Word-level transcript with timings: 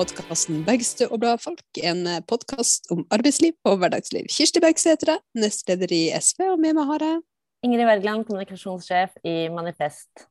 podkasten 0.00 0.62
Bergstø 0.64 1.10
og 1.12 1.18
Bladfolk. 1.20 1.60
En 1.84 2.06
podkast 2.30 2.86
om 2.94 3.02
arbeidsliv 3.12 3.52
og 3.68 3.82
hverdagsliv. 3.82 4.30
Kirsti 4.32 4.62
Bergstø 4.62 4.94
nestleder 5.36 5.92
i 5.92 6.06
SV, 6.16 6.46
og 6.54 6.62
med 6.62 6.78
meg 6.78 6.88
har 6.88 7.04
jeg 7.04 7.18
Ingrid 7.66 7.84
Wergeland, 7.84 8.24
kommunikasjonssjef 8.24 9.18
i 9.28 9.34
Manifest. 9.52 10.24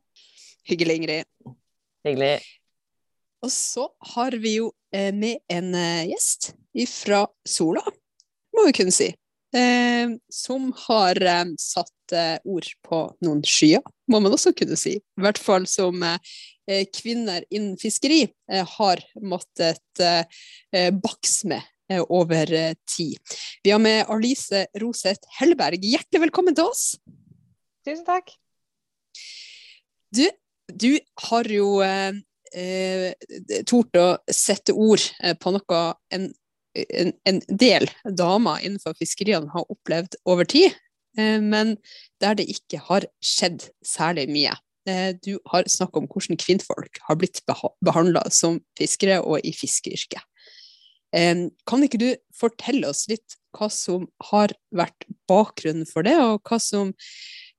Hyggelig, 0.66 0.96
Ingrid. 0.98 1.54
Hyggelig. 2.08 2.32
Og 3.46 3.54
så 3.54 3.86
har 4.16 4.40
vi 4.42 4.56
jo 4.56 4.72
eh, 4.96 5.14
med 5.14 5.38
en 5.54 5.70
eh, 5.78 6.10
gjest 6.16 6.56
fra 6.96 7.28
Sola, 7.46 7.86
må 8.58 8.66
vi 8.72 8.78
kunne 8.80 8.96
si. 8.96 9.12
Eh, 9.54 10.18
som 10.34 10.72
har 10.88 11.22
satt 11.62 12.18
ord 12.42 12.74
på 12.90 13.06
noen 13.22 13.46
skyer, 13.46 13.86
må 14.10 14.18
man 14.18 14.34
også 14.34 14.56
kunne 14.58 14.80
si. 14.82 14.98
I 14.98 15.28
hvert 15.28 15.38
fall 15.38 15.70
som 15.70 16.02
Eh, 16.02 16.18
kvinner 16.94 17.46
innen 17.50 17.78
fiskeri 17.82 18.24
eh, 18.52 18.68
har 18.78 19.02
måttet 19.22 20.04
eh, 20.04 20.90
bakse 20.94 21.50
med 21.50 22.04
over 22.14 22.46
tid. 22.86 23.18
Vi 23.66 23.72
har 23.74 23.82
med 23.82 24.06
Arlise 24.14 24.68
Roseth 24.78 25.26
Hellberg. 25.40 25.82
Hjertelig 25.82 26.28
velkommen 26.28 26.54
til 26.58 26.70
oss. 26.70 26.84
Tusen 27.88 28.06
takk. 28.06 28.30
Du, 30.14 30.28
du 30.70 30.92
har 31.30 31.50
jo 31.50 31.80
eh, 31.82 32.20
tort 33.66 33.98
å 33.98 34.08
sette 34.30 34.74
ord 34.78 35.02
på 35.42 35.54
noe 35.56 35.82
en, 36.14 36.30
en, 36.74 37.12
en 37.26 37.42
del 37.50 37.90
damer 38.06 38.64
innenfor 38.64 38.98
fiskeriene 39.00 39.52
har 39.54 39.68
opplevd 39.70 40.18
over 40.30 40.48
tid, 40.50 40.74
eh, 41.18 41.38
men 41.42 41.78
der 42.22 42.38
det 42.40 42.50
ikke 42.54 42.82
har 42.90 43.08
skjedd 43.24 43.70
særlig 43.86 44.30
mye. 44.32 44.56
Eh, 44.90 45.12
du 45.22 45.36
har 45.54 45.70
snakket 45.70 46.02
om 46.02 46.10
hvordan 46.10 46.40
kvinnfolk 46.42 47.02
har 47.06 47.20
blitt 47.22 47.44
behandla 47.86 48.26
som 48.34 48.60
fiskere 48.80 49.22
og 49.22 49.46
i 49.46 49.54
fiskeyrket. 49.56 50.26
Kan 51.10 51.82
ikke 51.82 51.98
du 51.98 52.10
fortelle 52.38 52.92
oss 52.92 53.08
litt 53.10 53.40
hva 53.58 53.70
som 53.74 54.08
har 54.30 54.54
vært 54.76 55.08
bakgrunnen 55.30 55.88
for 55.90 56.06
det, 56.06 56.16
og 56.22 56.44
hva 56.46 56.60
som, 56.62 56.92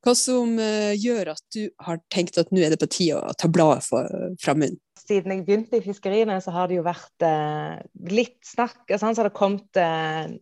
hva 0.05 0.15
som 0.19 0.55
eh, 0.63 0.95
gjør 0.99 1.33
at 1.35 1.43
du 1.55 1.65
har 1.85 2.01
tenkt 2.13 2.39
at 2.41 2.53
nå 2.55 2.63
er 2.65 2.75
det 2.75 2.81
på 2.83 2.91
tide 2.91 3.19
å 3.19 3.35
ta 3.39 3.51
bladet 3.51 3.87
fra 3.91 4.57
munnen? 4.57 4.79
Siden 5.01 5.33
jeg 5.35 5.47
begynte 5.47 5.81
i 5.81 5.83
fiskeriene, 5.85 6.37
så 6.45 6.53
har 6.55 6.71
det 6.71 6.79
jo 6.79 6.87
vært 6.87 7.27
eh, 7.27 7.81
litt 8.13 8.39
snakk. 8.47 8.85
sånn 8.93 9.17
så 9.17 9.25
har 9.25 9.31
det 9.31 9.39
kommet 9.39 9.81
eh, 9.81 10.37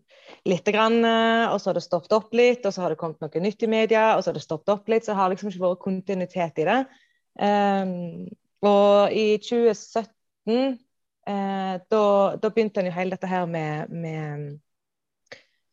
lite 0.48 0.72
grann, 0.72 1.04
eh, 1.04 1.52
og 1.52 1.60
så 1.60 1.70
har 1.70 1.74
det 1.78 1.84
stoppet 1.84 2.12
opp 2.16 2.34
litt, 2.36 2.66
og 2.66 2.72
så 2.74 2.80
har 2.84 2.90
det 2.92 3.00
kommet 3.00 3.20
noe 3.24 3.40
nytt 3.44 3.62
i 3.62 3.70
media, 3.70 4.04
og 4.16 4.20
så 4.22 4.28
har 4.30 4.36
det 4.38 4.44
stoppet 4.44 4.74
opp 4.74 4.84
litt. 4.92 5.04
Så 5.06 5.12
har 5.18 5.28
liksom 5.32 5.48
ikke 5.50 5.64
vært 5.64 5.84
kontinuitet 5.84 6.54
i 6.62 6.68
det. 6.68 6.80
Um, 7.38 7.92
og 8.66 8.90
i 9.14 9.38
2017 9.38 10.78
eh, 11.28 11.74
da, 11.92 12.48
begynte 12.50 12.80
en 12.82 12.88
jo 12.90 12.96
hele 12.96 13.14
dette 13.14 13.30
her 13.30 13.44
med, 13.50 13.74
med 13.92 14.58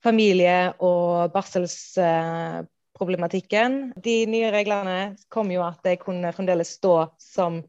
familie 0.06 0.60
og 0.86 1.32
barselsproblematikken. 1.34 3.94
De 3.98 4.26
nye 4.30 4.52
reglene 4.54 5.16
kom 5.34 5.52
jo 5.54 5.62
at 5.66 5.80
jeg 5.88 6.00
kunne 6.04 6.34
fremdeles 6.36 6.70
stå 6.78 6.96
som 7.22 7.64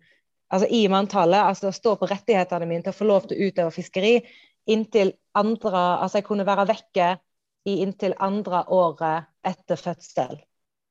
altså 0.52 0.68
i 0.70 0.88
manntallet, 0.92 1.42
altså 1.42 1.72
stå 1.74 1.96
på 1.98 2.08
rettighetene 2.10 2.66
mine 2.68 2.82
til 2.84 2.92
å 2.92 3.00
få 3.00 3.04
lov 3.08 3.22
til 3.26 3.36
å 3.36 3.42
utøve 3.48 3.70
fiskeri 3.74 4.14
inntil 4.66 5.14
andre 5.36 5.80
Altså 6.02 6.20
jeg 6.20 6.26
kunne 6.26 6.46
være 6.48 6.66
vekke 6.70 7.08
i 7.66 7.80
inntil 7.82 8.14
andre 8.22 8.62
året 8.72 9.26
etter 9.46 9.78
fødsel. 9.80 10.38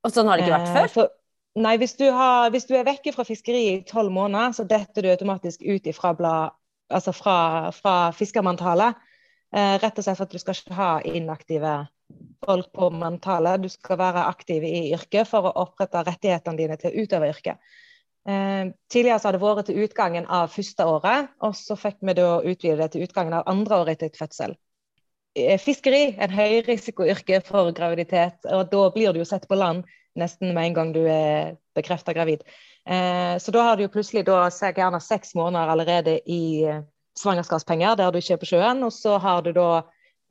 Og 0.06 0.13
sånn 0.13 0.28
har 0.30 0.38
det 0.38 0.46
ikke 0.46 0.58
vært 0.58 0.94
før? 0.94 1.08
Eh, 1.08 1.62
nei, 1.66 1.75
hvis 1.81 1.96
du, 1.97 2.06
har, 2.14 2.52
hvis 2.53 2.68
du, 2.69 2.75
er 2.78 2.85
vekke 2.88 3.14
fra 3.16 3.25
fiskeri 3.28 3.64
i 3.72 3.81
tolv 3.88 4.12
måneder, 4.14 4.53
så 4.58 4.68
detter 4.68 5.06
du 5.06 5.12
automatisk 5.12 5.64
ut 5.64 5.88
ifra 5.88 6.12
blad, 6.18 6.56
altså 6.94 7.16
fra, 7.16 7.38
fra 7.75 7.96
fiskermanntallet. 8.16 9.00
Eh, 9.56 9.75
rett 9.80 9.97
og 9.97 10.06
slett 10.06 10.19
for 10.19 10.28
at 10.28 10.35
du 10.35 10.41
skal 10.41 10.59
ikke 10.59 10.78
ha 10.78 10.91
inaktive 11.08 11.78
folk 12.46 12.69
på 12.75 12.91
manntallet. 12.94 13.64
Du 13.64 13.72
skal 13.72 14.00
være 14.02 14.28
aktiv 14.30 14.68
i 14.68 14.91
yrket 14.94 15.31
for 15.31 15.47
å 15.47 15.56
opprette 15.64 16.03
rettighetene 16.06 16.59
dine 16.59 16.78
til 16.81 16.91
å 16.91 17.06
utøve 17.06 17.31
yrket. 17.31 17.75
Eh, 18.25 18.72
tidligere 18.90 19.19
så 19.19 19.30
hadde 19.30 19.38
det 19.38 19.46
vært 19.46 19.68
til 19.69 19.81
utgangen 19.86 20.30
av 20.34 20.53
første 20.53 20.86
året, 20.90 21.34
og 21.46 21.58
så 21.58 21.78
fikk 21.78 22.00
vi 22.02 22.16
da 22.18 22.30
utvide 22.41 22.80
det 22.81 22.91
til 22.94 23.06
utgangen 23.06 23.36
av 23.38 23.46
andre 23.52 23.81
året 23.84 24.02
etter 24.02 24.18
fødsel. 24.18 24.56
Fiskeri 25.36 25.59
fiskeri 25.59 26.02
en 26.24 26.31
høyrisikoyrke 26.31 27.41
for 27.44 27.74
graviditet, 27.75 28.40
og 28.47 28.69
da 28.72 28.85
blir 28.96 29.12
du 29.12 29.19
jo 29.19 29.28
sett 29.28 29.50
på 29.50 29.58
land 29.59 29.84
nesten 30.16 30.53
med 30.56 30.69
en 30.69 30.78
gang 30.78 30.94
du 30.96 31.02
er 31.12 31.58
bekrefta 31.75 32.14
gravid. 32.16 32.46
Eh, 32.88 33.35
så 33.38 33.52
da 33.52 33.66
har 33.68 33.75
du 33.75 33.84
jo 33.85 33.91
plutselig 33.91 34.24
da 34.28 34.46
gjerne 34.47 35.02
seks 35.03 35.35
måneder 35.35 35.74
allerede 35.74 36.19
i 36.25 36.64
eh, 36.64 36.84
svangerskapspenger 37.19 37.97
der 38.00 38.12
du 38.12 38.19
ikke 38.22 38.38
er 38.38 38.41
på 38.41 38.50
sjøen, 38.53 38.84
og 38.88 38.94
så 38.96 39.18
har 39.22 39.44
du 39.44 39.52
da 39.56 39.84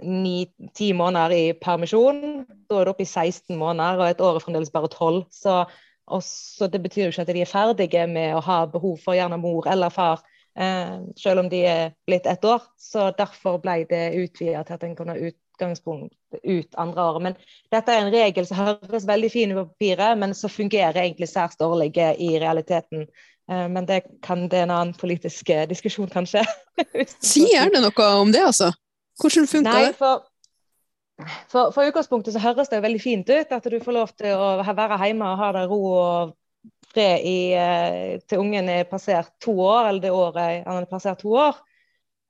ni-ti 0.03 0.93
måneder 0.97 1.34
i 1.37 1.44
permisjon. 1.59 2.47
Da 2.69 2.81
er 2.81 2.88
du 2.88 2.94
oppe 2.94 3.04
i 3.04 3.09
16 3.09 3.56
måneder, 3.59 4.00
og 4.00 4.09
et 4.09 4.25
år 4.25 4.38
er 4.38 4.44
fremdeles 4.44 4.72
bare 4.75 4.91
12. 4.91 5.25
Så 5.31 5.59
og 6.06 6.22
så 6.22 6.66
Det 6.66 6.82
betyr 6.82 7.06
jo 7.06 7.12
ikke 7.12 7.22
at 7.25 7.32
de 7.32 7.41
er 7.41 7.50
ferdige 7.50 8.06
med 8.06 8.37
å 8.37 8.42
ha 8.44 8.65
behov 8.66 8.98
for 9.04 9.16
gjerne 9.16 9.38
mor 9.41 9.69
eller 9.70 9.91
far, 9.91 10.22
eh, 10.59 11.00
selv 11.16 11.44
om 11.44 11.48
de 11.48 11.65
er 11.66 11.94
blitt 12.06 12.26
ett 12.26 12.44
år. 12.44 12.62
Så 12.78 13.10
Derfor 13.16 13.59
ble 13.62 13.84
det 13.88 14.15
utvida 14.15 14.65
til 14.65 14.75
at 14.75 14.84
en 14.84 14.97
kunne 14.97 15.16
ha 15.16 15.31
utgangspunkt 15.31 16.15
ut 16.42 16.75
andre 16.76 17.03
året. 17.03 17.22
Men 17.22 17.37
dette 17.72 17.92
er 17.92 18.04
en 18.04 18.12
regel 18.12 18.47
som 18.47 18.60
høres 18.60 19.06
veldig 19.09 19.31
fin 19.32 19.53
ut 19.53 19.62
på 19.62 19.69
papiret, 19.72 20.19
men 20.19 20.34
som 20.34 20.50
fungerer 20.50 21.00
egentlig 21.06 21.28
særs 21.28 21.56
dårlig 21.56 21.97
i 21.97 22.38
realiteten. 22.38 23.09
Eh, 23.50 23.69
men 23.69 23.86
det, 23.86 24.03
kan, 24.22 24.48
det 24.48 24.60
er 24.60 24.69
en 24.69 24.76
annen 24.76 24.94
politisk 24.94 25.50
eh, 25.50 25.69
diskusjon, 25.69 26.12
kanskje. 26.12 26.44
si 27.32 27.48
gjerne 27.53 27.81
noe 27.81 28.12
om 28.21 28.32
det, 28.32 28.44
altså. 28.44 28.72
Hvordan 29.21 29.47
funka 29.47 29.81
det? 29.81 29.97
For 29.97 30.22
for, 31.48 31.70
for 31.70 31.86
utgangspunktet 31.86 32.34
så 32.34 32.42
høres 32.42 32.70
det 32.72 32.82
veldig 32.82 33.02
fint 33.02 33.28
ut 33.30 33.52
at 33.54 33.69
du 33.70 33.76
får 33.82 33.94
lov 33.94 34.14
til 34.19 34.34
å 34.34 34.48
være 34.66 34.98
hjemme 35.06 35.28
og 35.30 35.38
ha 35.41 35.50
det 35.54 35.69
ro 35.70 35.82
og 35.92 36.34
fred 36.94 37.26
i, 37.26 37.38
eh, 37.58 38.20
til 38.28 38.42
ungen 38.42 38.69
er 38.70 38.88
passert 38.88 39.32
to 39.42 39.54
år, 39.58 39.88
eller 39.88 40.03
det 40.03 40.12
året 40.14 40.66
han 40.66 40.82
er 40.82 40.91
passert 40.91 41.22
to 41.22 41.34
år. 41.38 41.58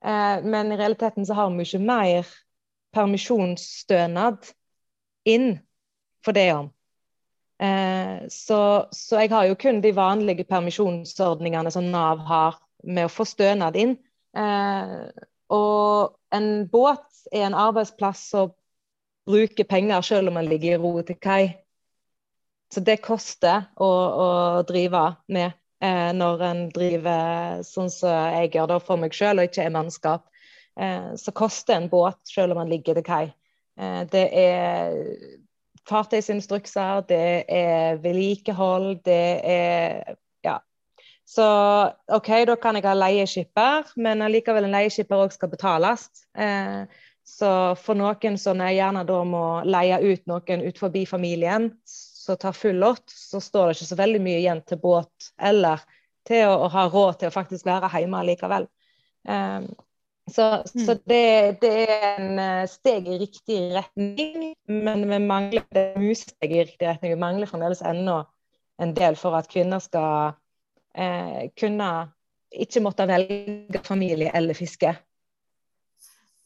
Eh, 0.05 0.41
men 0.45 0.71
i 0.71 0.79
realiteten 0.79 1.25
så 1.25 1.37
har 1.37 1.51
vi 1.53 1.65
ikke 1.65 1.83
mer 1.85 2.31
permisjonsstønad 2.95 4.49
inn 5.29 5.51
for 6.25 6.37
det 6.37 6.47
om. 6.55 6.71
Eh, 7.61 8.25
så, 8.29 8.59
så, 8.91 9.21
jeg 9.21 9.31
har 9.31 9.47
jo 9.49 9.59
kun 9.59 9.81
de 9.81 9.93
vanlige 9.95 10.47
permisjonsordningene 10.49 11.71
som 11.71 11.87
Nav 11.91 12.25
har 12.27 12.59
med 12.83 13.07
å 13.07 13.13
få 13.13 13.25
stønad 13.25 13.77
inn. 13.79 13.97
og 15.55 16.15
en 16.35 16.67
båt 16.67 17.27
er 17.31 17.45
en 17.45 17.55
arbeidsplass 17.55 18.25
som 18.33 18.51
bruke 19.25 19.63
penger 19.67 20.01
selv 20.05 20.29
om 20.29 20.37
man 20.39 20.49
ligger 20.49 20.75
i 20.75 20.81
ro 20.81 21.01
til 21.01 21.17
kai. 21.21 21.55
Så 22.73 22.81
det 22.81 23.01
koster 23.05 23.69
å, 23.77 23.87
å 23.87 24.27
drive 24.67 25.05
med 25.31 25.53
eh, 25.83 26.11
når 26.17 26.45
en 26.49 26.61
driver 26.73 27.63
sånn 27.65 27.91
som 27.93 28.11
jeg 28.35 28.53
gjør 28.55 28.73
det 28.73 28.79
for 28.87 29.01
meg 29.01 29.15
selv 29.15 29.41
og 29.41 29.49
ikke 29.49 29.67
er 29.67 29.75
mannskap. 29.75 30.25
Eh, 30.79 31.13
så 31.15 31.31
koster 31.35 31.77
en 31.77 31.89
båt 31.89 32.19
selv 32.27 32.55
om 32.55 32.63
man 32.63 32.71
ligger 32.71 32.97
til 32.97 33.05
kai. 33.07 33.25
Eh, 33.79 34.01
det 34.11 34.25
er 34.41 34.97
fartøysinstrukser, 35.85 37.05
det 37.09 37.45
er 37.51 37.99
vedlikehold, 38.01 38.95
det 39.05 39.25
er 39.45 40.15
ja. 40.43 40.59
Så 41.25 41.45
OK, 42.13 42.31
da 42.49 42.55
kan 42.61 42.77
jeg 42.77 42.85
ha 42.87 42.95
leieskipper, 42.97 43.91
men 44.01 44.25
allikevel 44.25 44.67
en 44.67 44.75
leieskipper 44.75 45.25
òg 45.25 45.35
skal 45.35 45.51
betales. 45.53 46.09
Eh, 46.37 46.85
så 47.25 47.49
for 47.81 47.97
noen 47.97 48.37
som 48.37 48.61
jeg 48.61 48.77
gjerne 48.77 49.01
da 49.07 49.17
må 49.25 49.45
leie 49.65 49.97
ut 50.03 50.27
noen 50.29 50.61
ut 50.61 50.77
forbi 50.77 51.05
familien, 51.09 51.71
som 51.85 52.37
tar 52.37 52.53
full 52.57 52.77
lott, 52.81 53.09
så 53.09 53.41
står 53.41 53.67
det 53.67 53.77
ikke 53.77 53.89
så 53.89 53.97
veldig 53.99 54.21
mye 54.21 54.41
igjen 54.43 54.61
til 54.65 54.79
båt 54.81 55.31
eller 55.41 55.81
til 56.25 56.45
å, 56.49 56.55
å 56.65 56.69
ha 56.73 56.85
råd 56.89 57.19
til 57.21 57.29
å 57.29 57.33
faktisk 57.33 57.67
være 57.67 57.89
hjemme 57.97 58.21
likevel. 58.29 58.69
Um, 59.25 59.67
så, 60.31 60.45
mm. 60.61 60.85
så 60.85 60.95
det, 61.05 61.57
det, 61.61 61.73
er 61.85 62.05
en 62.15 62.39
eh, 62.41 62.63
steg 62.69 63.09
i 63.13 63.19
riktig 63.21 63.59
retning, 63.75 64.55
men 64.65 65.03
vi 65.09 65.19
mangler 65.21 65.65
det 65.73 65.83
musesteg 66.01 66.53
i 66.55 66.63
riktig 66.63 66.87
retning. 66.87 67.13
Vi 67.13 67.21
mangler 67.21 67.49
fremdeles 67.49 67.83
ennå 67.85 68.23
en 68.81 68.93
del 68.97 69.17
for 69.19 69.37
at 69.37 69.49
kvinner 69.51 69.83
skal 69.83 70.33
eh, 70.97 71.51
kunne 71.57 71.91
ikke 72.49 72.81
måtte 72.81 73.05
velge 73.09 73.83
familie 73.85 74.33
eller 74.33 74.57
fiske. 74.57 74.95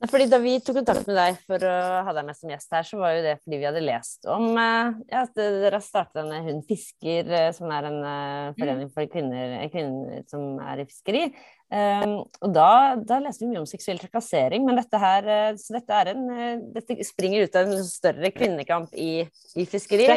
Fordi 0.07 0.30
Da 0.31 0.38
vi 0.40 0.54
tok 0.63 0.78
kontakt 0.80 1.07
med 1.10 1.18
deg 1.18 1.40
for 1.44 1.63
å 1.68 1.75
ha 2.07 2.13
deg 2.16 2.28
med 2.30 2.38
som 2.38 2.51
gjest 2.54 2.72
her, 2.72 2.86
så 2.88 3.00
var 3.01 3.18
jo 3.18 3.24
det 3.25 3.36
fordi 3.42 3.57
vi 3.60 3.68
hadde 3.68 3.84
lest 3.84 4.28
om 4.31 4.46
eh, 4.56 4.92
ja, 5.12 5.25
at 5.25 5.34
dere 5.36 5.74
har 5.75 5.84
startet 5.84 6.22
denne 6.22 6.40
Hun 6.46 6.62
fisker, 6.68 7.28
eh, 7.28 7.50
som 7.56 7.72
er 7.75 7.88
en 7.90 7.98
uh, 8.06 8.51
forening 8.56 8.92
for 8.94 9.10
kvinner, 9.12 9.57
kvinner, 9.74 10.22
som 10.31 10.54
er 10.63 10.84
i 10.84 10.86
fiskeri. 10.88 11.24
Um, 11.69 12.16
og 12.40 12.54
da, 12.56 12.69
da 13.06 13.19
leste 13.22 13.44
vi 13.44 13.51
mye 13.51 13.62
om 13.62 13.68
seksuell 13.69 14.00
trakassering, 14.01 14.63
men 14.66 14.80
dette 14.80 15.01
her 15.01 15.28
så 15.60 15.75
dette, 15.75 16.00
er 16.00 16.13
en, 16.16 16.63
dette 16.74 16.98
springer 17.06 17.45
ut 17.45 17.57
av 17.60 17.68
en 17.68 17.84
større 17.86 18.31
kvinnekamp 18.34 18.95
i, 18.98 19.25
i 19.60 19.66
fiskeri, 19.69 20.07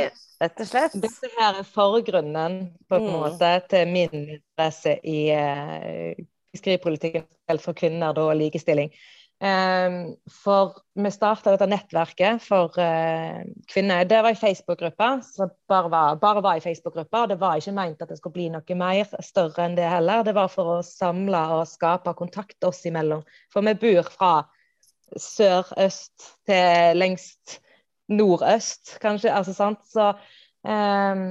rett 0.41 0.63
og 0.63 0.71
slett. 0.71 0.95
Dette 1.03 1.33
her 1.35 1.59
er 1.59 1.69
forgrunnen 1.69 2.61
på 2.87 3.01
en 3.01 3.09
mm. 3.09 3.17
måte 3.19 3.51
til 3.73 3.91
min 3.91 4.15
interesse 4.23 4.95
i 5.03 5.27
uh, 5.35 6.23
fiskeripolitikken 6.55 7.61
for 7.61 7.77
kvinner 7.77 8.15
da, 8.17 8.31
og 8.31 8.39
likestilling. 8.39 8.95
Um, 9.43 10.13
for 10.31 10.77
vi 10.95 11.11
starta 11.11 11.51
dette 11.51 11.67
nettverket 11.67 12.45
for 12.45 12.77
uh, 12.79 13.41
kvinner. 13.73 14.05
Det 14.07 14.21
var 14.23 14.31
ei 14.31 14.39
Facebook-gruppe 14.39 15.09
bare 15.67 15.89
var, 15.91 16.21
bare 16.23 16.43
var 16.45 16.61
i 16.61 16.63
Facebook-gruppa. 16.63 17.25
Det 17.33 17.41
var 17.41 17.59
ikke 17.59 17.75
meint 17.75 18.05
at 18.05 18.13
det 18.13 18.21
skulle 18.21 18.37
bli 18.37 18.47
noe 18.55 18.77
mer 18.79 19.11
større 19.19 19.65
enn 19.67 19.75
det 19.75 19.89
heller. 19.91 20.23
Det 20.23 20.37
var 20.37 20.53
for 20.53 20.77
å 20.77 20.85
samle 20.87 21.41
og 21.57 21.67
skape 21.67 22.15
kontakt 22.21 22.69
oss 22.69 22.85
imellom. 22.87 23.25
For 23.51 23.67
vi 23.67 23.75
bor 23.83 24.13
fra 24.15 24.33
sør-øst 25.19 26.29
til 26.47 27.03
lengst 27.03 27.59
nordøst, 28.15 28.95
kanskje. 29.03 29.35
Altså, 29.35 29.57
sant? 29.59 29.83
Så 29.91 30.13
um, 30.63 31.27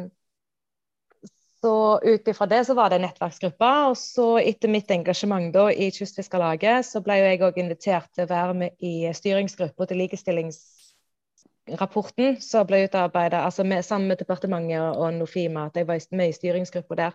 så 1.61 1.99
ut 2.03 2.27
ifra 2.27 2.45
det 2.45 2.65
så 2.65 2.73
var 2.73 2.89
det 2.89 2.99
nettverksgruppa. 3.03 3.87
Og 3.91 3.97
så 3.97 4.39
etter 4.41 4.69
mitt 4.71 4.91
engasjement 4.91 5.53
da 5.53 5.71
i 5.71 5.91
Kystfiskarlaget, 5.93 6.85
så 6.87 7.01
ble 7.05 7.17
jo 7.19 7.25
jeg 7.29 7.41
òg 7.45 7.57
invitert 7.61 8.09
til 8.15 8.23
å 8.25 8.31
være 8.31 8.53
med 8.63 8.71
i 8.81 9.13
styringsgruppa 9.13 9.85
til 9.87 9.97
likestillingsrapporten 10.01 12.41
som 12.41 12.67
ble 12.69 12.77
utarbeidet 12.87 13.39
altså 13.39 13.61
sammen 13.85 14.07
med 14.09 14.17
departementet 14.23 14.81
og 14.97 15.13
Nofima. 15.19 15.59
At 15.69 15.75
jeg 15.77 15.87
var 15.87 15.99
med 16.17 16.27
i 16.29 16.37
styringsgruppa 16.39 16.93
der. 17.03 17.13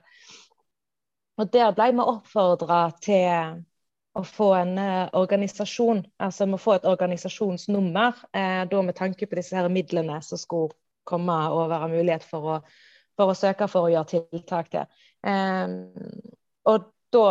Og 1.37 1.45
der 1.53 1.71
ble 1.77 1.87
vi 1.93 2.01
oppfordra 2.15 2.81
til 3.03 3.31
å 4.17 4.23
få 4.25 4.55
en 4.57 4.79
uh, 4.81 5.09
organisasjon, 5.13 6.07
altså 6.23 6.47
å 6.49 6.57
få 6.57 6.73
et 6.79 6.87
organisasjonsnummer, 6.89 8.13
uh, 8.33 8.65
da 8.71 8.83
med 8.83 8.95
tanke 8.97 9.27
på 9.29 9.37
disse 9.37 9.57
her 9.59 9.69
midlene 9.69 10.23
som 10.25 10.39
skulle 10.41 10.73
komme 11.05 11.37
og 11.53 11.71
være 11.71 11.89
mulighet 11.93 12.25
for 12.25 12.41
å 12.55 12.57
for 13.17 13.33
å 13.33 13.37
søke 13.37 13.69
for 13.71 13.87
å 13.87 13.93
gjøre 13.93 14.23
tiltak 14.31 14.71
til. 14.73 14.87
Um, 15.27 15.91
og 16.69 16.89
da, 17.15 17.27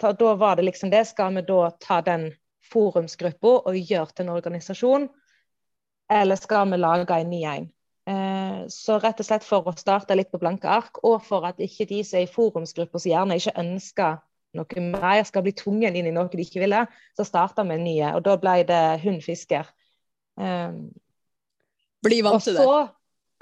ta, 0.00 0.12
da 0.16 0.34
var 0.40 0.58
det 0.58 0.68
liksom 0.68 0.92
det. 0.92 1.04
Skal 1.10 1.34
vi 1.36 1.44
da 1.46 1.68
ta 1.82 2.00
den 2.04 2.30
forumsgruppa 2.72 3.58
og 3.68 3.76
gjøre 3.76 4.12
til 4.12 4.26
en 4.26 4.34
organisasjon, 4.34 5.08
eller 6.12 6.40
skal 6.40 6.70
vi 6.72 6.80
lage 6.80 7.18
en 7.20 7.32
ny 7.32 7.42
en? 7.50 7.70
Uh, 8.04 8.64
så 8.68 8.98
rett 9.00 9.20
og 9.20 9.26
slett 9.26 9.46
for 9.46 9.64
å 9.68 9.72
starte 9.80 10.16
litt 10.16 10.32
på 10.32 10.40
blanke 10.40 10.68
ark, 10.68 11.00
og 11.04 11.22
for 11.24 11.46
at 11.48 11.60
ikke 11.62 11.88
de 11.90 12.02
som 12.04 12.20
er 12.20 12.26
i 12.26 12.32
forumsgruppa 12.32 13.00
som 13.00 13.12
gjerne 13.12 13.38
ikke 13.40 13.56
ønsker 13.60 14.18
noe 14.54 14.82
mer, 14.86 15.22
skal 15.26 15.42
bli 15.42 15.54
tvunget 15.56 15.96
inn 15.98 16.08
i 16.08 16.12
noe 16.14 16.30
de 16.30 16.44
ikke 16.44 16.62
ville, 16.62 16.84
så 17.16 17.26
starta 17.26 17.64
vi 17.66 17.74
en 17.74 17.86
ny. 17.86 17.96
Og 18.14 18.20
da 18.26 18.36
ble 18.38 18.60
det 18.68 18.82
Hun 19.02 19.18
fisker. 19.24 19.66
Um, 20.38 20.92
Bli 22.04 22.20
vant 22.22 22.44
til 22.44 22.58
det 22.58 22.66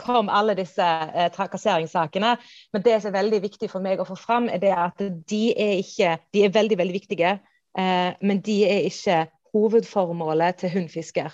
kom 0.00 0.28
alle 0.32 0.54
disse 0.58 0.84
eh, 0.84 1.28
trakasseringssakene. 1.34 2.36
Men 2.72 2.84
det 2.84 2.98
som 3.02 3.12
er 3.12 3.20
veldig 3.20 3.42
viktig 3.44 3.70
for 3.70 3.84
meg 3.84 4.00
å 4.00 4.08
få 4.08 4.16
fram, 4.18 4.48
er 4.48 4.62
det 4.62 4.72
at 4.76 5.04
de 5.28 5.44
er 5.52 5.78
ikke 5.82 6.16
De 6.32 6.44
er 6.46 6.54
veldig, 6.54 6.78
veldig 6.78 6.96
viktige, 6.96 7.36
eh, 7.78 8.10
men 8.20 8.42
de 8.44 8.58
er 8.68 8.88
ikke 8.88 9.24
hovedformålet 9.52 10.62
til 10.62 10.72
hundfisker. 10.76 11.32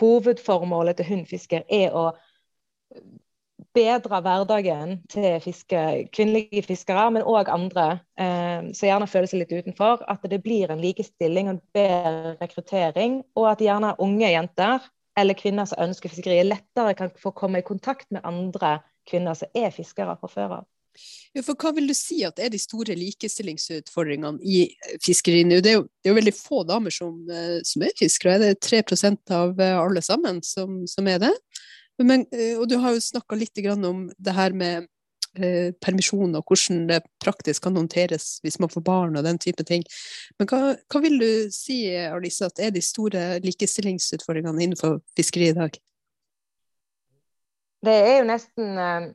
Hovedformålet 0.00 1.00
til 1.00 1.10
hundfisker 1.10 1.66
er 1.70 1.94
å 1.94 2.10
bedre 3.76 4.20
hverdagen 4.24 4.96
til 5.10 5.38
fiske, 5.42 5.80
kvinnelige 6.14 6.64
fiskere, 6.66 7.06
men 7.14 7.26
òg 7.26 7.50
andre 7.52 7.86
eh, 8.18 8.70
som 8.74 8.88
gjerne 8.88 9.08
føler 9.10 9.30
seg 9.30 9.42
litt 9.44 9.54
utenfor. 9.54 10.04
At 10.10 10.24
det 10.30 10.42
blir 10.42 10.72
en 10.72 10.82
likestilling 10.82 11.52
og 11.52 11.60
bedre 11.74 12.36
rekruttering, 12.40 13.20
og 13.38 13.52
at 13.52 13.62
gjerne 13.62 13.94
unge 14.02 14.32
jenter 14.32 14.88
eller 15.18 15.38
kvinner 15.38 15.66
som 15.68 15.80
ønsker 15.82 16.12
fiskeri, 16.12 16.42
lettere 16.46 16.94
kan 16.98 17.10
få 17.18 17.32
komme 17.36 17.60
i 17.60 17.66
kontakt 17.66 18.08
med 18.14 18.24
andre 18.26 18.78
kvinner 19.08 19.34
som 19.38 19.50
er 19.56 19.72
fiskere 19.74 20.16
fra 20.20 20.30
før 20.30 20.60
av. 20.60 20.68
Ja, 21.34 21.42
for 21.46 21.54
hva 21.54 21.70
vil 21.76 21.86
du 21.86 21.94
si 21.94 22.18
at 22.26 22.40
er 22.42 22.50
de 22.50 22.58
store 22.60 22.96
likestillingsutfordringene 22.98 24.42
i 24.42 24.64
fiskeriene? 25.04 25.60
Det 25.62 25.76
det 25.78 26.08
er 26.08 26.12
jo 26.12 26.18
veldig 26.18 26.34
få 26.34 26.64
damer 26.66 26.94
som, 26.94 27.20
eh, 27.30 27.60
som 27.64 27.84
er 27.86 27.94
fiskere, 27.98 28.34
er 28.34 28.38
det 28.40 28.64
3% 28.66 29.30
av 29.34 29.60
eh, 29.60 29.78
alle 29.78 30.02
sammen 30.02 30.42
som, 30.42 30.82
som 30.90 31.06
er 31.06 31.20
det? 31.22 31.34
Men, 32.02 32.26
eh, 32.32 32.56
og 32.58 32.68
du 32.68 32.78
har 32.82 32.96
jo 32.96 33.04
snakka 33.04 33.38
litt 33.38 33.58
om 33.76 34.08
det 34.18 34.34
her 34.34 34.52
med 34.52 34.88
eh, 35.38 35.70
permisjon 35.82 36.34
og 36.38 36.48
hvordan 36.48 36.86
det 36.88 37.00
praktisk 37.22 37.66
kan 37.66 37.76
håndteres 37.78 38.38
hvis 38.44 38.58
man 38.62 38.72
får 38.72 38.84
barn 38.86 39.18
og 39.18 39.26
den 39.26 39.38
type 39.38 39.64
ting. 39.68 39.84
Men 40.38 40.50
hva, 40.50 40.74
hva 40.90 41.02
vil 41.04 41.18
du 41.20 41.30
si 41.54 41.82
Alice, 41.94 42.44
at 42.44 42.62
er 42.62 42.74
de 42.74 42.82
store 42.84 43.38
likestillingsutfordringene 43.44 44.66
innenfor 44.66 45.00
fiskeri 45.18 45.50
i 45.50 45.58
dag? 45.58 45.78
Det 47.80 47.96
er 47.96 48.18
jo 48.18 48.28
nesten 48.28 48.80
eh, 48.80 49.10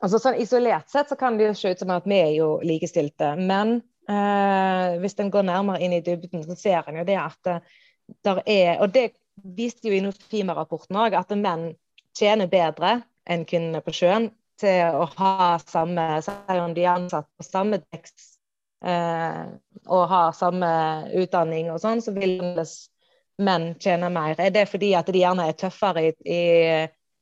altså 0.00 0.20
sånn 0.20 0.40
Isolert 0.40 0.90
sett 0.92 1.12
så 1.12 1.16
kan 1.20 1.38
det 1.38 1.50
jo 1.50 1.54
se 1.56 1.72
ut 1.72 1.84
som 1.84 1.92
at 1.94 2.08
vi 2.08 2.18
er 2.20 2.34
jo 2.36 2.50
likestilte. 2.66 3.34
Men 3.40 3.78
eh, 4.10 4.98
hvis 5.00 5.16
en 5.20 5.32
går 5.32 5.46
nærmere 5.48 5.80
inn 5.84 5.96
i 5.96 6.02
dybden, 6.04 6.44
så 6.46 6.58
ser 6.58 6.88
en 6.88 7.00
jo 7.00 7.06
det 7.08 7.18
at 7.20 7.52
eh, 7.52 7.78
der 8.26 8.42
er 8.46 8.82
Og 8.82 8.90
det 8.92 9.12
viste 9.56 9.88
jo 9.88 9.94
i 9.94 10.02
Nofima-rapporten 10.04 10.98
òg, 10.98 11.14
at 11.16 11.30
menn 11.38 11.70
tjener 12.18 12.50
bedre 12.50 13.00
enn 13.30 13.46
kvinnene 13.48 13.80
på 13.84 13.94
sjøen 13.94 14.28
til 14.60 15.00
å 15.00 15.06
ha 15.16 15.56
samme 15.62 16.06
Selv 16.26 16.64
om 16.64 16.74
de 16.76 16.84
er 16.84 16.94
ansatt 16.94 17.28
på 17.38 17.46
samme 17.46 17.80
dekk 17.82 18.10
eh, 18.84 19.44
og 19.88 20.06
har 20.10 20.36
samme 20.36 20.70
utdanning 21.16 21.70
og 21.72 21.80
sånn, 21.82 22.02
så 22.04 22.12
vil 22.14 22.38
menn 23.40 23.70
tjene 23.80 24.10
mer. 24.12 24.36
Er 24.38 24.52
det 24.54 24.68
fordi 24.68 24.92
at 24.98 25.08
de 25.08 25.22
gjerne 25.22 25.48
er 25.48 25.56
tøffere 25.58 26.10
i, 26.10 26.12
i 26.28 26.40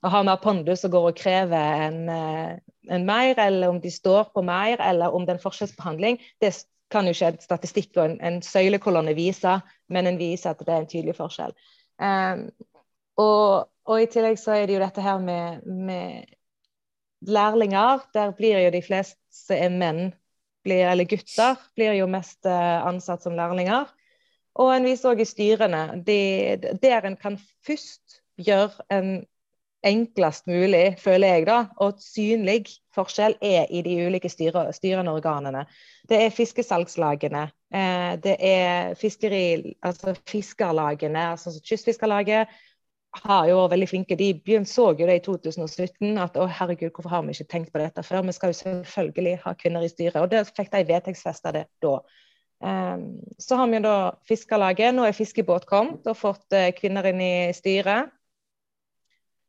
å 0.03 0.11
ha 0.13 0.23
mer 0.27 0.41
pondus 0.43 0.85
og 0.87 0.95
går 0.95 1.07
og 1.11 1.19
krever 1.19 1.85
en, 1.89 2.01
eh, 2.13 2.57
en, 2.91 3.07
mer, 3.07 3.39
eller 3.39 3.71
om 3.73 3.81
de 3.83 3.91
står 3.91 4.31
på 4.35 4.43
mer, 4.47 4.79
eller 4.83 5.15
om 5.15 5.25
det 5.27 5.35
er 5.35 5.39
en 5.39 5.45
forskjellsbehandling? 5.45 6.21
Det 6.43 6.53
kan 6.93 7.07
jo 7.07 7.15
ikke 7.15 7.33
en 7.33 7.43
statistikk 7.43 7.91
og 7.97 8.05
en, 8.05 8.17
en 8.25 8.41
søylekolonne 8.45 9.15
vise, 9.19 9.59
men 9.93 10.09
en 10.09 10.21
viser 10.21 10.55
at 10.55 10.63
det 10.65 10.75
er 10.75 10.85
en 10.85 10.91
tydelig 10.91 11.17
forskjell. 11.19 11.55
Um, 11.99 12.47
og, 13.19 13.69
og, 13.89 13.97
i 13.99 14.07
tillegg 14.11 14.39
så 14.39 14.55
er 14.55 14.69
det 14.69 14.77
jo 14.77 14.85
dette 14.85 15.03
her 15.03 15.19
med, 15.23 15.67
med 15.67 16.38
lærlinger, 17.27 18.05
der 18.15 18.33
blir 18.37 18.61
jo 18.65 18.73
de 18.75 18.83
fleste 18.85 19.57
er 19.57 19.73
menn, 19.73 20.13
blir, 20.67 20.89
eller 20.91 21.09
gutter, 21.09 21.57
blir 21.77 21.97
jo 21.99 22.09
mest 22.11 22.47
eh, 22.47 22.87
ansatt 22.87 23.25
som 23.25 23.37
lærlinger. 23.39 23.89
Og 24.59 24.73
en 24.75 24.87
viser 24.87 25.13
òg 25.13 25.23
i 25.23 25.29
styrene, 25.29 25.83
de, 26.07 26.21
der 26.83 27.07
en 27.07 27.17
kan 27.19 27.39
først 27.67 28.23
gjøre 28.39 28.87
en 28.95 29.21
enklest 29.87 30.49
mulig, 30.51 30.97
føler 30.99 31.37
jeg, 31.37 31.47
da, 31.47 31.59
og 31.79 32.01
synlig 32.03 32.65
forskjell 32.95 33.37
er 33.45 33.69
i 33.71 33.83
de 33.87 33.95
ulike 34.09 34.31
styre, 34.31 34.65
styrende 34.75 35.15
organene. 35.15 35.63
Det 36.11 36.19
er 36.25 36.35
fiskesalgslagene, 36.35 37.45
eh, 37.71 38.17
det 38.25 38.35
er 38.43 38.95
fiskeri, 38.99 39.77
altså 39.83 40.17
fiskerlagene, 40.27 41.29
altså 41.37 41.55
Kystfiskerlaget, 41.63 42.51
har 43.25 43.49
jo 43.49 43.59
vært 43.61 43.73
veldig 43.75 43.89
flinke. 43.91 44.17
De 44.19 44.59
så 44.69 44.91
jo 44.99 45.09
det 45.09 45.19
i 45.19 45.25
2017 45.25 46.19
at 46.23 46.37
å 46.39 46.47
herregud, 46.47 46.93
hvorfor 46.93 47.13
har 47.13 47.25
vi 47.27 47.35
ikke 47.37 47.53
tenkt 47.53 47.73
på 47.75 47.83
dette 47.83 48.05
før? 48.07 48.23
Vi 48.27 48.37
skal 48.37 48.53
jo 48.53 48.59
selvfølgelig 48.61 49.39
ha 49.45 49.55
kvinner 49.59 49.85
i 49.85 49.91
styret. 49.93 50.21
Og 50.23 50.31
det 50.33 50.47
fikk 50.51 50.71
de 50.75 50.85
vedtektsfesta 50.89 51.55
det 51.57 51.67
da. 51.85 51.99
Um, 52.59 53.21
så 53.39 53.57
har 53.57 53.69
vi 53.71 53.79
jo 53.79 53.87
da 53.87 53.97
Fiskerlaget. 54.27 54.95
Nå 54.95 55.07
er 55.07 55.17
fiskebåt 55.17 55.69
kommet 55.71 56.07
og 56.11 56.19
fått 56.19 56.57
uh, 56.57 56.71
kvinner 56.75 57.07
inn 57.11 57.23
i 57.23 57.35
styret. 57.55 58.15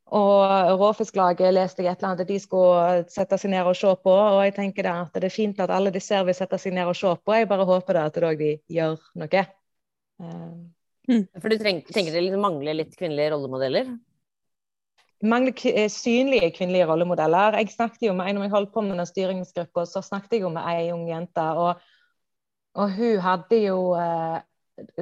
Og 0.09 0.79
Råfisklaget 0.81 1.53
leste 1.53 1.83
jeg 1.83 1.91
et 1.91 1.99
eller 2.01 2.09
annet 2.09 2.23
at 2.23 2.31
de 2.31 2.39
skulle 2.41 3.03
sette 3.13 3.37
seg 3.37 3.51
ned 3.53 3.67
og 3.69 3.77
se 3.77 3.91
på. 4.03 4.13
Og 4.13 4.41
jeg 4.47 4.55
tenker 4.57 4.87
da 4.87 4.95
at 5.03 5.13
det 5.13 5.29
er 5.29 5.35
fint 5.35 5.61
at 5.61 5.73
alle 5.73 5.93
disse 5.93 6.17
vil 6.25 6.37
sette 6.37 6.57
seg 6.61 6.73
ned 6.73 6.89
og 6.89 6.97
se 6.97 7.13
på. 7.13 7.35
Jeg 7.37 7.49
bare 7.49 7.67
håper 7.69 7.99
da 7.99 8.07
at 8.09 8.17
de 8.41 8.55
gjør 8.73 8.97
noe. 9.21 9.45
Um, 10.19 10.69
Mm. 11.09 11.25
For 11.41 11.49
du 11.49 11.57
tenker, 11.57 11.93
tenker 11.93 12.13
det 12.13 12.21
liksom 12.27 12.43
mangler 12.45 12.77
litt 12.77 12.93
kvinnelige 12.97 13.33
rollemodeller? 13.33 13.87
Mangler 15.25 15.55
eh, 15.73 15.89
synlige 15.91 16.51
kvinnelige 16.55 16.85
rollemodeller. 16.87 17.57
Jeg 17.59 17.73
snakket 17.73 18.05
jo 18.07 18.13
med 18.15 18.29
en, 18.29 18.37
når 18.37 18.47
jeg 18.47 18.53
holdt 18.53 18.75
på 18.75 18.83
med 18.85 19.01
den 19.01 19.09
styringsgruppa, 19.09 19.87
så 19.89 20.03
snakket 20.05 20.37
jeg 20.37 20.45
jo 20.45 20.53
med 20.53 20.69
ei 20.69 20.91
ung 20.93 21.07
jente. 21.09 21.47
Og, 21.59 21.81
og, 22.77 22.93
hun 22.93 23.17
hadde 23.25 23.59
jo 23.65 23.81
eh, 23.97 24.37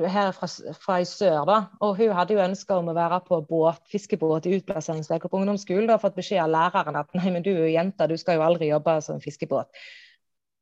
her 0.07 0.31
fra, 0.33 0.49
fra, 0.79 0.97
i 1.03 1.05
sør, 1.05 1.43
da. 1.49 1.59
Og 1.83 1.99
hun 1.99 2.15
hadde 2.15 2.37
jo 2.37 2.41
ønske 2.45 2.79
om 2.79 2.89
å 2.89 2.97
være 2.97 3.19
på 3.27 3.43
båt, 3.51 3.83
fiskebåt 3.91 4.47
i 4.47 4.55
utplasseringsveka 4.61 5.29
på 5.29 5.43
ungdomsskolen. 5.43 5.91
Og 5.91 6.01
fått 6.01 6.17
beskjed 6.17 6.41
av 6.47 6.53
læreren 6.55 7.03
at 7.03 7.13
nei, 7.19 7.29
men 7.35 7.45
du 7.45 7.51
er 7.51 7.65
jo 7.65 7.75
jente, 7.75 8.09
du 8.09 8.17
skal 8.17 8.39
jo 8.39 8.47
aldri 8.47 8.71
jobbe 8.71 8.97
som 9.05 9.19
fiskebåt. 9.21 9.69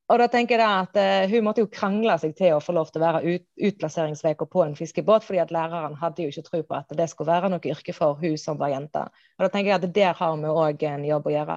Og 0.05 0.21
da 0.21 0.27
tenker 0.29 0.61
jeg 0.61 0.85
at 0.85 0.97
uh, 0.99 1.31
Hun 1.31 1.45
måtte 1.47 1.63
jo 1.63 1.71
krangle 1.71 2.15
seg 2.21 2.35
til 2.37 2.55
å 2.55 2.63
få 2.63 2.75
lov 2.77 2.91
til 2.93 3.01
å 3.01 3.05
være 3.07 3.21
ut, 3.25 3.45
utplasseringsveka 3.69 4.47
på 4.51 4.65
en 4.65 4.75
fiskebåt, 4.77 5.25
fordi 5.25 5.41
at 5.41 5.53
læreren 5.53 5.97
hadde 5.97 6.25
jo 6.25 6.33
ikke 6.33 6.45
tro 6.45 6.61
på 6.61 6.77
at 6.77 6.93
det 6.97 7.07
skulle 7.09 7.31
være 7.31 7.49
noe 7.53 7.71
yrke 7.71 7.95
for 7.95 8.19
hun 8.21 8.35
som 8.37 8.59
var 8.61 8.75
jente. 8.75 9.01
Og 9.37 9.47
da 9.47 9.49
tenker 9.49 9.73
jeg 9.73 9.79
at 9.79 9.95
Der 9.95 10.19
har 10.19 10.35
vi 10.41 10.51
òg 10.65 10.85
en 10.91 11.07
jobb 11.09 11.31
å 11.31 11.33
gjøre. 11.33 11.55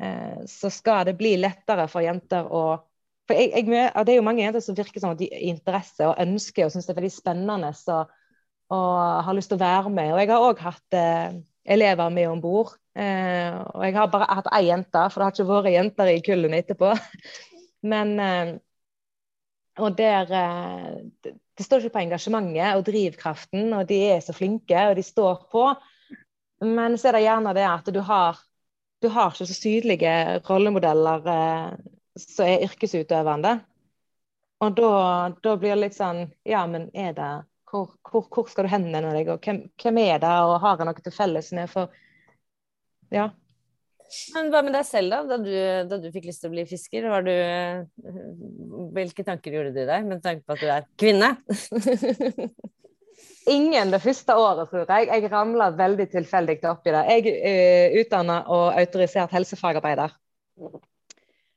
Uh, 0.00 0.38
så 0.48 0.72
skal 0.72 1.04
det 1.10 1.18
bli 1.20 1.34
lettere 1.40 1.84
for 1.92 2.04
jenter 2.04 2.48
å 2.48 2.64
for 3.28 3.38
jeg, 3.38 3.52
jeg, 3.52 3.68
Det 3.68 4.14
er 4.14 4.16
jo 4.16 4.24
mange 4.26 4.42
jenter 4.42 4.64
som 4.64 4.74
virker 4.74 5.02
som 5.02 5.12
at 5.12 5.20
de 5.20 5.28
har 5.30 5.44
interesse 5.52 6.02
og 6.02 6.18
ønsker 6.18 6.64
og 6.64 6.72
syns 6.72 6.88
det 6.88 6.96
er 6.96 6.98
veldig 6.98 7.12
spennende 7.14 7.68
så, 7.78 8.00
og 8.74 8.96
har 9.26 9.36
lyst 9.36 9.52
til 9.52 9.60
å 9.60 9.62
være 9.62 9.92
med. 9.92 10.08
Og 10.14 10.18
jeg 10.18 10.30
har 10.32 10.46
òg 10.48 10.62
hatt 10.64 10.96
uh, 10.96 11.36
elever 11.62 12.10
med 12.16 12.30
om 12.32 12.40
bord. 12.42 12.72
og 13.00 13.84
jeg 13.86 13.94
har 13.94 14.08
bare 14.10 14.26
hatt 14.34 14.48
ei 14.56 14.64
jente, 14.66 15.04
for 15.12 15.20
det 15.20 15.26
har 15.28 15.34
ikke 15.36 15.46
vært 15.46 15.74
jenter 15.76 16.10
i 16.10 16.22
kullene 16.26 16.58
etterpå. 16.58 16.90
Men 17.82 18.18
eh, 18.20 18.56
og 19.80 19.96
der 19.96 20.32
eh, 20.34 20.96
det, 21.24 21.64
står 21.64 21.84
ikke 21.84 21.94
på 21.94 22.02
engasjementet 22.04 22.76
og 22.76 22.84
drivkraften, 22.86 23.72
og 23.76 23.88
de 23.88 24.00
er 24.10 24.20
så 24.24 24.34
flinke, 24.36 24.86
og 24.88 24.96
de 24.98 25.04
står 25.06 25.46
på. 25.52 25.66
Men 26.66 26.98
så 26.98 27.10
er 27.10 27.18
det 27.18 27.26
gjerne 27.26 27.54
det 27.56 27.66
at 27.68 27.90
du 27.94 28.00
har, 28.04 28.40
du 29.00 29.08
har 29.12 29.32
ikke 29.32 29.48
så 29.48 29.56
sydelige 29.56 30.14
rollemodeller 30.48 31.30
eh, 31.34 31.68
som 32.20 32.48
er 32.48 32.66
yrkesutøvende. 32.66 33.58
Og 34.60 34.74
da, 34.76 34.90
da, 35.40 35.54
blir 35.56 35.72
det 35.72 35.86
litt 35.86 35.96
sånn 35.96 36.26
Ja, 36.44 36.66
men 36.68 36.90
er 36.92 37.14
det 37.16 37.28
Hvor, 37.70 37.94
hvor, 38.04 38.26
hvor 38.28 38.48
skal 38.50 38.66
du 38.66 38.72
henvende 38.74 39.14
deg, 39.14 39.30
og 39.32 39.46
hvem, 39.46 39.62
hvem, 39.80 40.00
er 40.02 40.18
det, 40.20 40.32
og 40.44 40.58
har 40.60 40.76
jeg 40.76 40.88
noe 40.88 41.04
til 41.06 41.14
felles 41.14 41.52
med? 41.56 41.70
For 41.70 41.94
ja. 43.14 43.30
Men 44.34 44.50
hva 44.50 44.62
med 44.66 44.74
deg 44.74 44.86
selv, 44.88 45.12
da? 45.12 45.20
Da 45.28 45.38
du, 45.38 45.52
da 45.90 45.98
du 46.02 46.08
fikk 46.14 46.26
lyst 46.30 46.42
til 46.42 46.50
å 46.50 46.54
bli 46.54 46.64
fisker, 46.68 47.06
du, 47.26 47.32
hvilke 48.96 49.24
tanker 49.26 49.54
gjorde 49.54 49.74
du 49.76 49.84
deg 49.86 50.08
med 50.08 50.22
tanke 50.24 50.42
på 50.44 50.56
at 50.56 50.62
du 50.64 50.68
er 50.74 50.88
kvinne? 51.00 51.32
Ingen 53.50 53.90
det 53.92 54.02
første 54.02 54.36
året, 54.36 54.68
tror 54.70 54.84
jeg. 54.84 55.08
Jeg 55.08 55.30
ramla 55.32 55.70
veldig 55.76 56.06
tilfeldig 56.12 56.58
oppi 56.70 56.92
det. 56.94 57.04
Jeg 57.08 57.34
er 57.50 57.96
utdanna 58.02 58.42
og 58.52 58.78
autorisert 58.78 59.32
helsefagarbeider. 59.34 60.12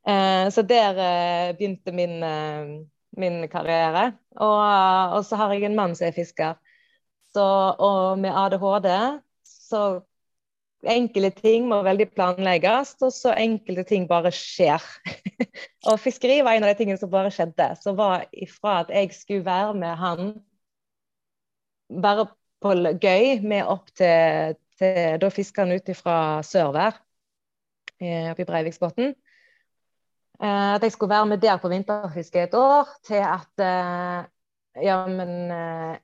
Eh, 0.07 0.45
så 0.51 0.63
der 0.67 0.99
eh, 0.99 1.51
begynte 1.57 1.91
min, 1.95 2.23
eh, 2.23 2.71
min 3.19 3.47
karriere. 3.51 4.11
Og, 4.35 4.57
og, 5.17 5.21
så 5.25 5.39
har 5.39 5.53
jeg 5.53 5.67
en 5.67 5.77
mann 5.79 5.95
som 5.95 6.07
er 6.07 6.15
fisker. 6.15 6.57
Så, 7.33 7.43
og 7.79 8.19
med 8.21 8.35
ADHD 8.35 8.89
så 9.47 9.83
enkelte 10.89 11.31
ting 11.41 11.67
må 11.69 11.79
veldig 11.85 12.09
planlegges, 12.13 12.95
og 13.03 13.13
så 13.15 13.33
enkelte 13.39 13.85
ting 13.87 14.07
bare 14.09 14.31
skjer. 14.35 14.83
og 15.89 15.99
fiskeri 16.01 16.41
var 16.43 16.57
en 16.57 16.65
av 16.67 16.73
de 16.73 16.79
tingene 16.81 16.99
som 16.99 17.11
bare 17.11 17.31
skjedde. 17.33 17.69
Så 17.79 17.95
var 17.97 18.25
ifra 18.31 18.81
at 18.83 18.93
jeg 18.93 19.13
skulle 19.15 19.45
være 19.45 19.73
med 19.79 19.95
han 20.01 20.33
bare 22.03 22.27
på 22.63 22.73
gøy 23.03 23.41
med 23.43 23.67
opp 23.67 23.91
til, 23.97 24.55
til 24.79 25.19
Da 25.21 25.29
fisker 25.33 25.65
han 25.65 25.75
ut 25.75 25.91
fra 25.97 26.17
Sørvær, 26.47 26.97
eh, 27.99 28.31
oppe 28.31 28.45
i 28.45 28.49
Breiviksbotn. 28.49 29.13
Eh, 30.43 30.69
at 30.75 30.83
jeg 30.83 30.95
skulle 30.95 31.13
være 31.13 31.31
med 31.33 31.43
der 31.43 31.57
på 31.61 31.71
vinterfiske 31.71 32.47
et 32.47 32.55
år, 32.57 32.89
til 33.07 33.23
at 33.23 33.65
eh, 33.67 34.29
Ja, 34.81 35.03
men 35.05 35.51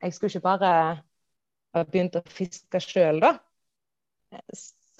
jeg 0.01 0.13
skulle 0.13 0.29
ikke 0.29 0.45
bare 0.45 1.01
begynt 1.89 2.19
å 2.19 2.21
fiske 2.29 2.77
sjøl, 2.77 3.17
da. 3.24 3.31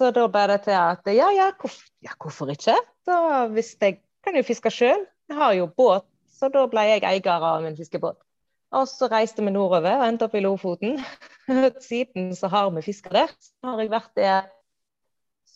Så 0.00 0.10
da 0.16 0.24
ble 0.32 0.46
det 0.48 0.62
til 0.64 0.76
at 0.78 1.08
ja, 1.12 1.28
ja, 1.36 1.50
hvorfor, 1.60 1.90
ja, 2.04 2.14
hvorfor 2.16 2.52
ikke? 2.54 2.76
Da, 3.08 3.46
hvis 3.52 3.74
jeg 3.80 3.98
kan 4.24 4.36
jo 4.36 4.44
fiske 4.46 4.72
sjøl. 4.72 5.04
Jeg 5.30 5.38
har 5.38 5.52
jo 5.54 5.68
båt, 5.68 6.06
så 6.32 6.48
da 6.52 6.64
ble 6.70 6.86
jeg 6.88 7.04
eier 7.06 7.44
av 7.46 7.60
min 7.64 7.76
fiskebåt. 7.78 8.18
Og 8.76 8.86
så 8.86 9.08
reiste 9.10 9.42
vi 9.42 9.52
nordover 9.52 9.98
og 9.98 10.06
endte 10.06 10.26
opp 10.26 10.34
i 10.38 10.42
Lofoten. 10.44 10.98
Siden 11.88 12.32
så 12.38 12.50
har 12.50 12.70
vi 12.74 12.86
fiska 12.86 13.12
der. 13.14 13.30
Så 13.38 13.66
har 13.66 13.82
jeg 13.82 13.92
vært 13.92 14.10
der 14.18 14.48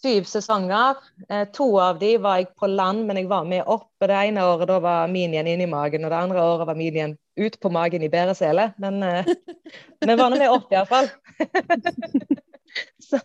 syv 0.04 0.28
sesonger. 0.28 1.00
Eh, 1.30 1.46
to 1.54 1.68
av 1.80 1.98
de 2.02 2.14
var 2.20 2.42
jeg 2.42 2.50
på 2.58 2.68
land, 2.68 3.06
men 3.08 3.22
jeg 3.22 3.30
var 3.30 3.46
med 3.48 3.64
opp. 3.64 3.88
Og 4.02 4.10
det 4.10 4.18
ene 4.28 4.44
året 4.44 4.68
da 4.68 4.80
var 4.82 5.12
minien 5.12 5.48
inni 5.48 5.68
magen, 5.70 6.04
og 6.04 6.12
det 6.12 6.22
andre 6.26 6.42
året 6.44 6.68
var 6.68 6.78
minien 6.78 7.16
ut 7.40 7.60
på 7.62 7.72
magen 7.72 8.04
i 8.04 8.10
bæresele. 8.12 8.72
Men 8.82 9.02
eh, 9.06 9.30
vi 10.08 10.18
var 10.18 10.34
nå 10.34 10.40
med 10.40 10.50
opp, 10.50 10.68
iallfall. 10.74 11.08
så 13.08 13.20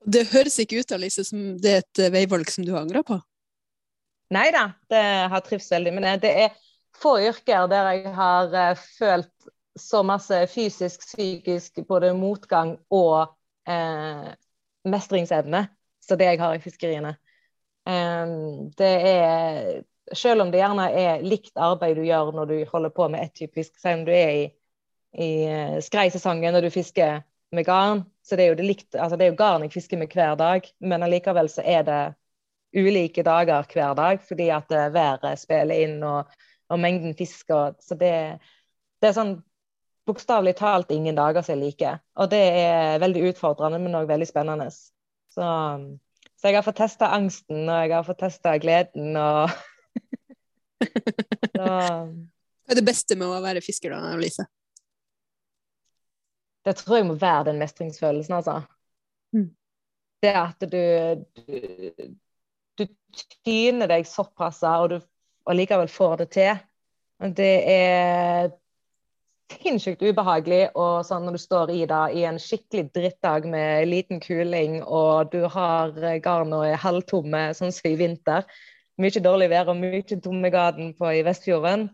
Det 0.00 0.26
høres 0.32 0.58
ikke 0.62 0.80
ut 0.80 0.92
Alice, 0.96 1.24
som 1.28 1.54
det 1.60 1.72
er 1.72 1.84
et 1.84 2.02
veivalg 2.12 2.50
som 2.50 2.64
du 2.64 2.72
har 2.72 2.84
angra 2.86 3.04
på? 3.06 3.20
Nei 4.30 4.48
da, 4.54 4.68
det 4.90 5.04
har 5.32 5.42
trivs 5.44 5.70
veldig 5.72 5.92
Men 5.96 6.06
det. 6.06 6.16
Det 6.22 6.34
er 6.44 6.58
få 7.00 7.16
yrker 7.20 7.66
der 7.70 7.90
jeg 7.94 8.14
har 8.14 8.54
uh, 8.54 8.84
følt 8.98 9.50
så 9.78 10.02
masse 10.02 10.46
fysisk, 10.50 11.00
psykisk, 11.00 11.80
både 11.88 12.12
motgang 12.14 12.74
og 12.90 13.30
eh, 13.68 14.30
mestringsevne 14.84 15.62
som 16.04 16.18
det 16.18 16.30
jeg 16.32 16.40
har 16.40 16.56
i 16.56 16.62
fiskeriene. 16.62 17.14
Um, 17.86 18.70
det 18.76 18.94
er 19.08 19.82
Selv 20.12 20.42
om 20.42 20.50
det 20.50 20.58
gjerne 20.58 20.88
er 20.90 21.22
likt 21.22 21.54
arbeid 21.54 21.96
du 21.96 22.02
gjør 22.02 22.32
når 22.34 22.46
du 22.50 22.56
holder 22.72 22.90
på 22.90 23.06
med 23.08 23.22
ett 23.22 23.34
type 23.38 23.54
fisk, 23.54 23.76
selv 23.78 24.00
om 24.00 24.04
du 24.08 24.10
er 24.10 24.30
i, 24.34 24.46
i 25.18 25.30
uh, 25.50 25.78
skreisesongen 25.82 26.54
når 26.54 26.66
du 26.66 26.70
fisker 26.74 27.22
med 27.54 27.66
garn, 27.66 28.04
så 28.22 28.38
det 28.38 28.44
er 28.44 28.52
jo 28.52 28.60
det 28.60 28.68
likt, 28.68 28.94
altså 28.94 29.18
det 29.18 29.26
er 29.26 29.32
jo 29.32 29.40
garn 29.40 29.64
jeg 29.66 29.74
fisker 29.74 29.98
med 29.98 30.12
hver 30.14 30.36
dag, 30.38 30.66
men 30.78 31.02
allikevel 31.02 31.50
så 31.50 31.64
er 31.66 31.82
det 31.88 32.02
ulike 32.78 33.24
dager 33.26 33.66
hver 33.66 33.96
dag 33.98 34.20
fordi 34.22 34.46
at 34.54 34.70
været 34.70 35.40
spiller 35.40 35.82
inn 35.82 35.98
og 36.06 36.30
og 36.70 36.80
mengden 36.80 37.14
fisk. 37.18 37.50
Og, 37.50 37.78
så 37.82 37.96
det, 37.98 38.12
det 39.02 39.10
er 39.10 39.16
sånn 39.16 39.34
bokstavelig 40.08 40.56
talt 40.58 40.92
ingen 40.94 41.18
dager 41.18 41.44
som 41.46 41.56
er 41.56 41.62
like. 41.64 41.94
Og 42.20 42.30
det 42.32 42.42
er 42.62 43.02
veldig 43.02 43.26
utfordrende, 43.32 43.80
men 43.82 43.98
òg 43.98 44.08
veldig 44.10 44.28
spennende. 44.30 44.70
Så, 44.70 44.86
så, 45.36 46.48
jeg 46.48 46.58
har 46.58 46.66
fått 46.66 46.80
testa 46.82 47.12
angsten, 47.16 47.66
og 47.66 47.82
jeg 47.84 47.94
har 47.96 48.06
fått 48.06 48.22
testa 48.24 48.56
gleden, 48.62 49.14
og. 49.18 49.50
Hva 51.60 52.72
er 52.72 52.78
det 52.78 52.86
beste 52.86 53.16
med 53.18 53.28
å 53.28 53.42
være 53.42 53.62
fisker, 53.64 53.92
da, 53.92 54.14
Lise? 54.18 54.46
Det 56.64 56.76
tror 56.76 56.96
jeg 57.00 57.06
må 57.08 57.16
være 57.20 57.44
den 57.50 57.60
mestringsfølelsen, 57.62 58.34
altså. 58.36 58.60
Mm. 59.32 59.50
Det 60.22 60.32
at 60.36 60.66
du, 60.72 60.82
du, 61.36 61.56
du 62.78 62.84
tyner 63.44 63.88
deg 63.88 64.08
såpass, 64.08 64.62
og 64.62 64.90
du 64.90 64.98
allikevel 65.48 65.86
likevel 65.86 65.92
får 65.94 66.16
det 66.20 66.28
til. 66.36 66.58
Det 67.36 67.54
er 67.72 68.50
sinnssykt 69.50 70.02
ubehagelig 70.04 70.60
og 70.78 71.00
sånn 71.06 71.24
når 71.26 71.36
du 71.36 71.42
står 71.42 71.72
i 71.74 71.80
det 71.90 72.02
i 72.16 72.24
en 72.28 72.38
skikkelig 72.40 72.90
drittdag 72.94 73.48
med 73.50 73.88
liten 73.90 74.20
kuling, 74.22 74.80
og 74.84 75.32
du 75.32 75.42
har 75.50 75.94
garna 76.22 76.62
er 76.68 76.80
halvtomme, 76.80 77.50
sånn 77.56 77.74
som 77.74 77.90
i 77.90 77.96
vinter. 77.98 78.46
Mye 79.00 79.22
dårlig 79.24 79.48
vær 79.50 79.72
og 79.72 79.80
mye 79.80 80.20
tomme 80.22 80.50
garn 80.52 80.92
i 80.92 81.24
Vestfjorden. 81.24 81.88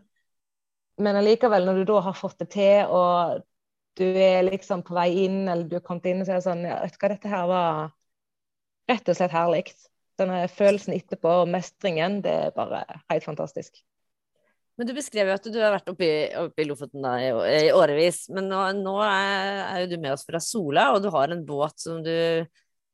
Men 0.99 1.19
allikevel, 1.19 1.65
når 1.65 1.81
du 1.81 1.91
da 1.91 2.01
har 2.07 2.17
fått 2.17 2.39
det 2.41 2.49
til, 2.55 2.89
og 2.89 3.43
du 3.97 4.05
er 4.05 4.45
liksom 4.47 4.83
på 4.85 4.95
vei 4.97 5.09
inn, 5.25 5.43
eller 5.47 5.67
du 5.67 5.77
er 5.79 5.85
kommet 5.85 6.07
inn, 6.09 6.23
så 6.25 6.35
er 6.35 6.39
det 6.39 6.47
sånn 6.47 6.65
ja, 6.67 6.79
Vet 6.83 6.95
du 6.95 7.01
hva, 7.01 7.11
dette 7.13 7.31
her 7.31 7.45
var 7.49 7.83
rett 8.87 9.11
og 9.11 9.17
slett 9.19 9.35
herlig 9.35 9.65
denne 10.17 10.47
følelsen 10.49 10.95
etterpå 10.95 11.43
og 11.43 11.51
mestringen, 11.51 12.21
det 12.25 12.33
er 12.47 12.55
bare 12.55 12.81
helt 13.11 13.25
fantastisk. 13.27 13.83
Men 14.77 14.89
du 14.89 14.93
beskrev 14.93 15.29
jo 15.29 15.35
at 15.39 15.49
du 15.49 15.57
har 15.57 15.73
vært 15.73 15.89
oppe 15.89 16.05
i, 16.05 16.15
oppe 16.37 16.61
i 16.61 16.67
Lofoten 16.69 17.01
da, 17.01 17.15
i, 17.17 17.31
i, 17.63 17.69
årevis. 17.73 18.27
Men 18.33 18.45
nå, 18.51 18.59
nå 18.77 18.93
er, 19.01 19.61
er, 19.63 19.79
jo 19.83 19.89
du 19.93 19.97
med 20.03 20.13
oss 20.13 20.25
fra 20.27 20.41
Sola, 20.43 20.91
og 20.93 21.01
du 21.01 21.09
har 21.13 21.33
en 21.33 21.41
båt 21.47 21.81
som 21.81 22.03
du, 22.05 22.13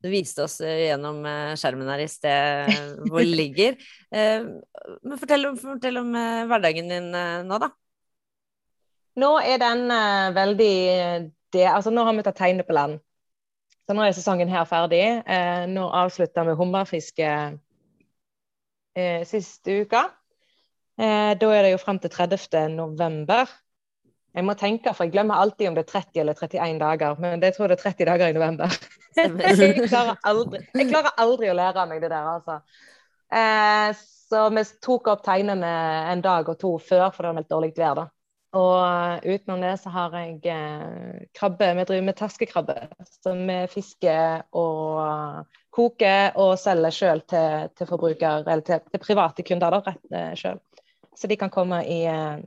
du 0.04 0.08
viste 0.12 0.46
oss 0.46 0.62
gjennom 0.64 1.20
eh, 1.28 1.56
skjermen 1.60 1.92
her 1.92 2.06
i 2.06 2.08
sted 2.12 2.72
hvor 3.10 3.20
det 3.24 3.30
ligger. 3.44 3.80
Eh, 4.14 4.46
men 5.02 5.18
fortell, 5.18 5.48
fortell 5.58 5.98
om 6.04 6.12
eh, 6.14 6.44
hverdagen 6.46 6.92
din 6.92 7.08
nå, 7.10 7.58
da. 7.58 7.72
Nå 9.20 9.30
er 9.46 9.60
den 9.62 9.84
veldig 10.34 10.76
det, 11.54 11.68
altså 11.70 11.92
Nå 11.94 12.02
har 12.08 12.16
vi 12.18 12.24
tatt 12.26 12.40
tegnet 12.40 12.66
på 12.66 12.74
land. 12.74 12.98
Så 13.86 13.94
nå 13.94 14.02
er 14.02 14.16
sesongen 14.16 14.50
her 14.50 14.66
ferdig. 14.66 15.04
Uh, 15.28 15.68
nå 15.70 15.84
avslutter 15.92 16.48
vi 16.48 16.56
hummerfiske 16.58 17.30
uh, 18.98 19.22
siste 19.28 19.84
uka. 19.84 20.08
Eh, 20.94 21.34
da 21.42 21.50
er 21.50 21.66
det 21.66 21.74
jo 21.74 21.82
frem 21.82 22.00
til 22.00 22.12
30. 22.14 22.68
november. 22.76 23.50
Jeg 24.34 24.46
må 24.46 24.56
tenke, 24.58 24.94
for 24.94 25.06
jeg 25.06 25.14
glemmer 25.14 25.42
alltid 25.42 25.70
om 25.70 25.76
det 25.78 25.84
er 25.86 25.92
30 25.92 26.22
eller 26.22 26.38
31 26.38 26.80
dager. 26.82 27.20
Men 27.22 27.44
jeg 27.44 27.56
tror 27.56 27.70
det 27.70 27.78
er 27.78 27.84
30 27.84 28.10
dager 28.10 28.30
i 28.30 28.36
november. 28.38 28.76
jeg, 29.18 29.88
klarer 29.90 30.18
aldri, 30.26 30.62
jeg 30.74 30.90
klarer 30.90 31.14
aldri 31.22 31.50
å 31.50 31.58
lære 31.58 31.86
meg 31.90 32.02
det 32.02 32.12
der, 32.14 32.30
altså. 32.36 32.60
Eh, 33.34 33.90
så 33.98 34.48
vi 34.54 34.66
tok 34.86 35.10
opp 35.14 35.24
tegnene 35.26 35.74
en 36.14 36.22
dag 36.22 36.50
og 36.50 36.60
to 36.62 36.76
før, 36.82 37.10
for 37.14 37.24
det 37.24 37.32
var 37.32 37.40
meldt 37.40 37.54
dårlig 37.54 37.74
vær. 37.78 38.04
da. 38.04 38.08
Og 38.54 39.26
utenom 39.26 39.64
det 39.66 39.74
så 39.82 39.90
har 39.90 40.14
jeg 40.20 40.36
eh, 40.54 41.22
krabbe. 41.34 41.72
Vi 41.74 41.86
driver 41.90 42.06
med 42.06 42.18
terskekrabbe. 42.20 42.76
Som 43.24 43.48
vi 43.50 43.56
fisker 43.72 44.44
og 44.54 45.48
koker 45.74 46.38
og 46.38 46.54
selger 46.62 46.94
sjøl 46.94 47.24
til, 47.26 47.72
til, 47.74 47.90
forbruker, 47.90 48.44
eller 48.46 48.66
til, 48.66 48.84
til, 48.92 49.02
private 49.02 49.46
kunder 49.48 49.74
da, 49.74 49.80
rett 49.88 50.14
eh, 50.20 50.34
sjøl. 50.38 50.62
Så 51.18 51.30
de 51.30 51.38
kan 51.40 51.50
komme 51.54 51.82
i 51.90 52.04
eh, 52.10 52.44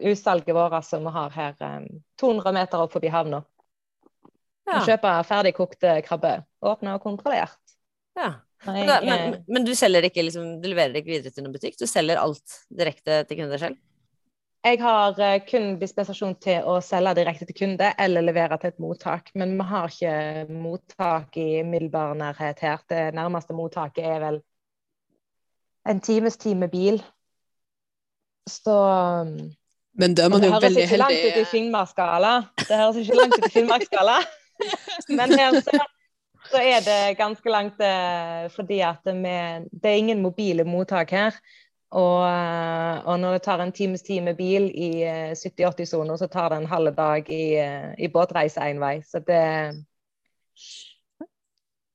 utsalget 0.00 0.56
vårt 0.56 0.86
som 0.88 1.04
vi 1.04 1.12
har 1.18 1.36
her 1.36 1.66
eh, 1.66 1.90
200 2.22 2.56
meter 2.56 2.86
opp 2.86 2.96
forbi 2.96 3.12
havna. 3.12 3.42
Ja. 4.70 4.80
Kjøpe 4.86 5.12
ferdigkokte 5.28 5.98
krabbe. 6.06 6.38
Åpna 6.64 6.96
og 6.96 7.04
kontrollert. 7.04 7.60
Ja. 8.16 8.38
Men, 8.64 8.88
men, 9.04 9.36
men, 9.48 9.64
du 9.64 9.72
selger 9.76 10.04
ikke 10.08 10.24
liksom, 10.24 10.58
du 10.60 10.66
leverer 10.68 11.00
ikke 11.00 11.14
videre 11.14 11.32
til 11.32 11.44
noen 11.44 11.54
butikk? 11.54 11.78
Du 11.80 11.86
selger 11.88 12.20
alt 12.20 12.60
direkte 12.68 13.22
til 13.28 13.40
kunder 13.40 13.60
selv? 13.60 13.78
Jeg 14.60 14.76
har 14.82 15.16
eh, 15.24 15.38
kun 15.48 15.78
dispensasjon 15.80 16.34
til 16.44 16.66
å 16.68 16.76
selge 16.84 17.14
direkte 17.16 17.46
til 17.48 17.56
kunde 17.62 17.94
eller 17.98 18.24
levere 18.26 18.58
til 18.60 18.74
et 18.74 18.82
mottak. 18.82 19.30
Men 19.40 19.54
vi 19.56 19.66
har 19.70 19.88
ikke 19.88 20.16
mottak 20.52 21.38
i 21.40 21.62
umiddelbar 21.62 22.12
nærhet 22.18 22.60
her. 22.60 22.82
Det 22.90 23.06
nærmeste 23.16 23.56
mottaket 23.56 24.04
er 24.04 24.20
vel 24.20 24.40
en 25.88 26.02
times 26.04 26.36
tid 26.36 26.60
med 26.60 26.70
bil. 26.74 27.00
så 28.48 28.76
Men 29.96 30.14
da 30.14 30.26
er 30.26 30.28
man 30.28 30.44
det 30.44 30.52
høres 30.52 30.76
ikke 30.76 31.00
langt 31.00 31.16
ut 31.16 31.24
i 31.24 31.30
heldig. 31.30 31.46
Finnmarksskala. 31.54 32.34
Det 32.60 32.82
høres 32.82 32.96
ikke 33.00 33.16
langt 33.16 33.38
ut 33.38 33.48
i 33.48 33.52
Finnmarksskala. 33.56 34.18
Men 35.08 35.38
her 35.40 35.56
så, 35.64 35.80
så 36.52 36.60
er 36.60 36.84
det 36.84 37.16
ganske 37.16 37.48
langt 37.56 37.80
eh, 37.80 38.44
fordi 38.52 38.84
at 38.84 39.08
vi, 39.08 39.34
det 39.72 39.88
er 39.88 40.04
ingen 40.04 40.20
mobile 40.20 40.68
mottak 40.68 41.16
her. 41.16 41.40
Og, 41.90 42.22
eh, 42.22 42.98
og 43.10 43.16
når 43.18 43.32
det 43.34 43.42
tar 43.42 43.62
en 43.62 43.72
times 43.74 44.04
tid 44.06 44.22
med 44.22 44.38
bil 44.38 44.68
i 44.70 44.90
eh, 45.02 45.32
70-80-sonen, 45.34 46.14
så 46.18 46.28
tar 46.30 46.52
det 46.52 46.60
en 46.60 46.70
halv 46.70 46.94
dag 46.94 47.26
i, 47.34 47.56
eh, 47.58 47.90
i 47.98 48.10
båtreise 48.12 48.62
én 48.62 48.78
vei. 48.82 49.00
Så 49.02 49.18
det 49.26 49.42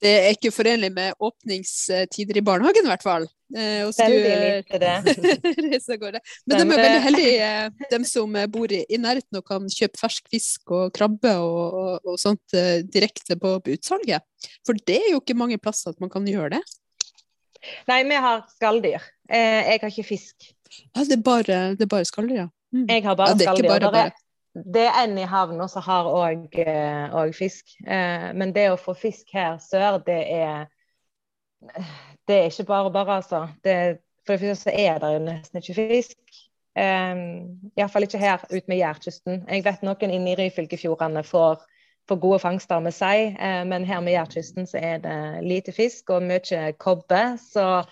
Det 0.04 0.12
er 0.12 0.36
ikke 0.36 0.52
forenlig 0.52 0.92
med 0.94 1.16
åpningstider 1.24 2.38
i 2.38 2.44
barnehagen, 2.44 2.86
i 2.86 2.92
hvert 2.92 3.04
fall. 3.04 3.24
Eh, 3.56 3.88
veldig 3.98 4.36
lite 4.44 4.80
det. 4.84 5.98
gårde. 6.02 6.20
Men 6.46 6.60
de 6.60 6.64
er 6.66 6.82
veldig 6.82 6.98
eh, 6.98 7.04
heldige, 7.08 7.50
de 7.92 8.00
som 8.10 8.36
eh, 8.36 8.48
bor 8.52 8.72
i, 8.76 8.84
nærheten 9.00 9.40
og 9.40 9.46
kan 9.48 9.70
kjøpe 9.72 10.02
fersk 10.02 10.28
fisk 10.30 10.76
og 10.76 10.92
krabbe 10.94 11.38
og, 11.40 11.80
og, 11.80 12.10
og 12.12 12.20
sånt 12.20 12.58
eh, 12.58 12.84
direkte 12.84 13.40
på, 13.40 13.56
på 13.64 13.78
utsalget. 13.78 14.28
For 14.68 14.78
det 14.86 15.00
er 15.00 15.14
jo 15.14 15.24
ikke 15.24 15.38
mange 15.40 15.58
plasser 15.58 15.96
at 15.96 16.04
man 16.04 16.12
kan 16.12 16.28
gjøre 16.28 16.58
det. 16.58 16.64
Nei, 17.88 18.04
vi 18.04 18.16
har 18.26 18.44
skalldyr. 18.56 19.02
Eh, 19.30 19.62
jeg 19.72 19.80
har 19.82 19.90
ikke 19.90 20.04
fisk. 20.08 20.52
Ja, 20.96 21.04
det 21.04 21.18
er 21.20 21.24
bare, 21.24 21.58
det 21.76 21.82
er 21.88 21.92
bare 21.92 22.06
skalldyr, 22.06 22.36
ja. 22.44 22.48
Mm. 22.76 22.86
Jeg 22.90 23.04
har 23.04 23.16
bare 23.16 23.30
Ja, 23.30 23.34
det 23.40 23.48
skalldyr. 23.48 23.70
bare 23.70 23.92
bare. 23.92 24.06
er- 24.06 24.22
Det 24.74 24.86
er 24.88 25.04
en 25.04 25.18
i 25.18 25.24
havna 25.28 25.68
som 25.68 25.82
har 25.84 26.06
òg 26.06 26.48
eh, 26.60 27.32
fisk. 27.34 27.66
Eh, 27.88 28.32
men 28.34 28.54
det 28.54 28.70
å 28.72 28.78
få 28.80 28.94
fisk 28.96 29.34
her 29.34 29.58
sør, 29.60 29.98
det 30.06 30.22
er 30.32 30.68
Det 32.28 32.36
er 32.36 32.50
ikke 32.50 32.64
bare 32.66 32.92
bare, 32.92 33.16
altså. 33.16 33.48
Det, 33.64 33.98
for 34.26 34.34
det 34.34 34.40
første 34.42 34.70
så 34.70 34.74
er 34.74 35.00
det 35.00 35.14
jo 35.14 35.20
nesten 35.26 35.58
ikke 35.62 35.76
fisk. 35.76 36.18
Um, 36.78 37.72
Iallfall 37.78 38.04
ikke 38.04 38.18
her 38.20 38.42
ute 38.52 38.68
med 38.68 38.78
Jærkysten. 38.82 39.46
Jeg 39.50 39.64
vet 39.64 39.82
noen 39.86 40.12
inne 40.12 40.34
i 40.34 40.36
Ryfylkefjordene 40.36 41.24
får, 41.24 41.62
får 42.10 42.20
gode 42.22 42.40
fangster 42.40 42.80
med 42.80 42.94
sei, 42.94 43.32
eh, 43.40 43.64
men 43.66 43.86
her 43.86 44.00
med 44.02 44.14
Jærkysten 44.14 44.68
så 44.68 44.78
er 44.78 44.98
det 45.04 45.18
lite 45.44 45.72
fisk 45.74 46.10
og 46.10 46.24
mye 46.24 46.72
kobbe, 46.78 47.38
så 47.52 47.84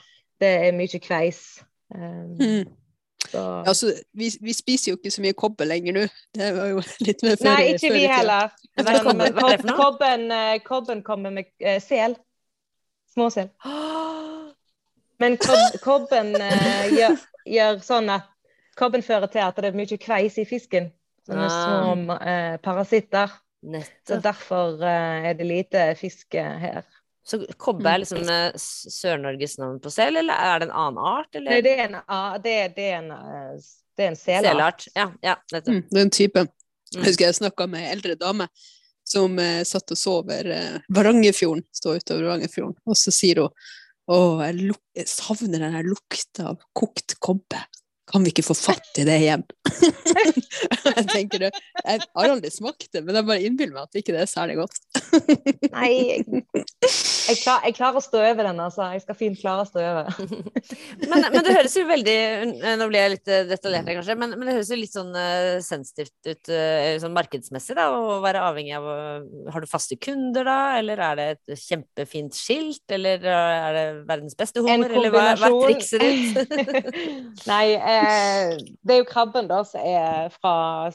det 0.41 0.51
er 0.67 0.71
mye 0.77 0.99
kveis. 0.99 1.63
Um, 1.95 2.37
Mm. 2.39 2.67
så. 3.31 3.63
Altså, 3.67 3.93
vi, 4.13 4.29
vi 4.41 4.53
spiser 4.53 4.91
jo 4.91 4.97
ikke 4.97 5.11
så 5.11 5.21
mye 5.21 5.33
kobbe 5.33 5.65
lenger 5.65 5.93
nå. 5.93 6.03
Det 6.35 6.49
var 6.57 6.65
jo 6.67 6.81
litt 7.07 7.23
mer 7.23 7.37
før 7.39 7.49
Nei, 7.49 7.63
ikke 7.73 7.87
før 7.87 7.93
vi 7.95 8.05
heller. 8.11 8.49
Men, 8.77 9.17
men. 9.17 9.33
Men 9.63 9.75
kobben, 9.77 10.31
eh, 10.31 10.59
kobben 10.65 11.03
kommer 11.03 11.29
med 11.29 11.45
uh, 11.65 11.79
sel. 11.81 12.15
Småsel. 13.13 13.49
Men 15.21 15.37
kob, 15.37 15.75
kobben 15.83 16.33
uh, 16.35 16.85
gjør, 16.91 17.13
gjør 17.47 17.77
sånn 17.85 18.09
at 18.11 18.25
kobben 18.75 19.03
fører 19.05 19.29
til 19.31 19.43
at 19.45 19.55
det 19.61 19.69
er 19.69 19.77
mye 19.77 19.97
kveis 20.01 20.39
i 20.41 20.45
fisken. 20.49 20.89
Sånne 21.27 21.45
Ah. 21.47 21.53
små 21.63 22.15
uh, 22.17 22.57
parasitter. 22.65 23.31
Så 24.07 24.19
derfor 24.23 24.81
eh, 24.83 25.29
er 25.29 25.39
det 25.39 25.47
lite 25.47 25.85
fiske 25.99 26.43
her. 26.63 26.83
Så 27.23 27.39
kobbe 27.57 27.87
er 27.87 28.01
liksom 28.03 28.27
eh, 28.27 28.51
Sør-Norges 28.59 29.55
navn 29.61 29.79
på 29.83 29.91
sel, 29.93 30.19
eller 30.19 30.35
er 30.35 30.59
det 30.59 30.67
en 30.67 30.75
annen 30.75 30.99
art? 30.99 31.39
Nei, 31.39 31.61
det 31.63 31.77
er 31.77 31.85
en, 31.85 31.99
det 32.43 32.55
er, 32.59 32.73
det 32.75 32.87
er 32.89 32.97
en, 32.99 33.11
eh, 33.15 33.67
det 33.95 34.05
er 34.05 34.11
en 34.11 34.19
selart. 34.19 34.49
selart? 34.49 34.87
Ja, 34.97 35.07
ja, 35.23 35.35
nettopp. 35.53 35.77
Mm, 35.77 35.83
den 35.99 36.11
typen. 36.11 36.49
Mm. 36.49 36.97
Jeg 36.97 37.05
husker 37.07 37.29
jeg 37.29 37.37
snakka 37.39 37.67
med 37.71 37.85
ei 37.85 37.93
eldre 37.95 38.17
dame 38.19 38.49
som 39.07 39.39
eh, 39.39 39.61
satt 39.67 39.95
og 39.95 39.99
så 39.99 40.17
over 40.21 40.51
eh, 40.51 40.81
Varangerfjorden, 40.93 41.63
stå 41.75 41.95
utover 41.99 42.27
Varangerfjorden, 42.27 42.75
og 42.87 42.99
så 42.99 43.13
sier 43.15 43.43
hun 43.43 43.71
å, 44.11 44.19
jeg, 44.43 44.75
jeg 44.99 45.07
savner 45.07 45.63
den 45.63 45.75
her 45.77 45.87
lukta 45.87 46.49
av 46.51 46.63
kokt 46.75 47.15
kobbe. 47.23 47.61
Kan 48.11 48.25
vi 48.25 48.33
ikke 48.33 48.43
få 48.43 48.55
fatt 48.57 48.99
i 48.99 49.05
det 49.07 49.15
igjen? 49.21 49.43
jeg 50.97 51.05
tenker 51.07 51.45
det, 51.45 51.51
jeg 51.79 52.01
har 52.03 52.33
aldri 52.33 52.49
smakt 52.51 52.89
det, 52.91 53.01
men 53.05 53.15
jeg 53.15 53.27
bare 53.29 53.45
innbiller 53.47 53.77
meg 53.77 53.87
at 53.87 53.99
ikke 54.01 54.15
det 54.15 54.25
er 54.25 54.29
særlig 54.29 54.57
godt. 54.59 54.81
Nei, 55.71 55.89
jeg, 56.09 56.43
jeg, 56.83 57.37
klar, 57.39 57.63
jeg 57.63 57.75
klarer 57.77 57.99
å 57.99 58.03
stå 58.03 58.19
over 58.19 58.49
den, 58.49 58.59
altså. 58.59 58.89
Jeg 58.91 59.05
skal 59.05 59.17
fint 59.17 59.39
klare 59.39 59.63
å 59.63 59.69
stå 59.69 59.83
over. 59.83 60.11
Men, 61.13 61.25
men 61.33 61.43
det 61.45 61.53
høres 61.55 61.73
jo 61.75 61.83
veldig 61.85 62.13
Nå 62.79 62.85
blir 62.87 62.99
jeg 63.01 63.11
litt 63.11 63.29
eh, 63.31 63.43
detaljert 63.47 63.87
her, 63.89 63.97
kanskje, 63.97 64.15
men, 64.17 64.33
men 64.37 64.47
det 64.47 64.53
høres 64.55 64.69
jo 64.71 64.77
litt 64.77 64.93
sånn 64.93 65.11
uh, 65.13 65.59
sensitivt 65.63 66.29
ut 66.29 66.51
uh, 66.53 66.95
sånn 67.01 67.13
markedsmessig, 67.15 67.75
da, 67.77 67.87
å 67.93 68.17
være 68.23 68.41
avhengig 68.47 68.75
av 68.77 68.87
uh, 68.87 69.49
Har 69.53 69.63
du 69.63 69.69
faste 69.69 69.97
kunder, 70.01 70.47
da, 70.47 70.57
eller 70.79 71.01
er 71.09 71.19
det 71.19 71.27
et 71.33 71.63
kjempefint 71.65 72.37
skilt, 72.37 72.83
eller 72.95 73.25
er 73.27 73.77
det 73.77 73.85
verdens 74.09 74.37
beste 74.39 74.63
hummer, 74.63 74.93
eller 74.93 75.13
hva, 75.13 75.25
hva 75.41 75.51
er 75.51 75.57
trikset 75.67 76.03
ditt? 76.03 76.33
Nei, 77.51 77.65
eh, 78.03 78.57
det 78.83 78.95
er 78.95 79.01
jo 79.01 79.09
krabben 79.09 79.49
da 79.49 79.63
som 79.67 79.83
er 79.83 80.29
fra 80.33 80.91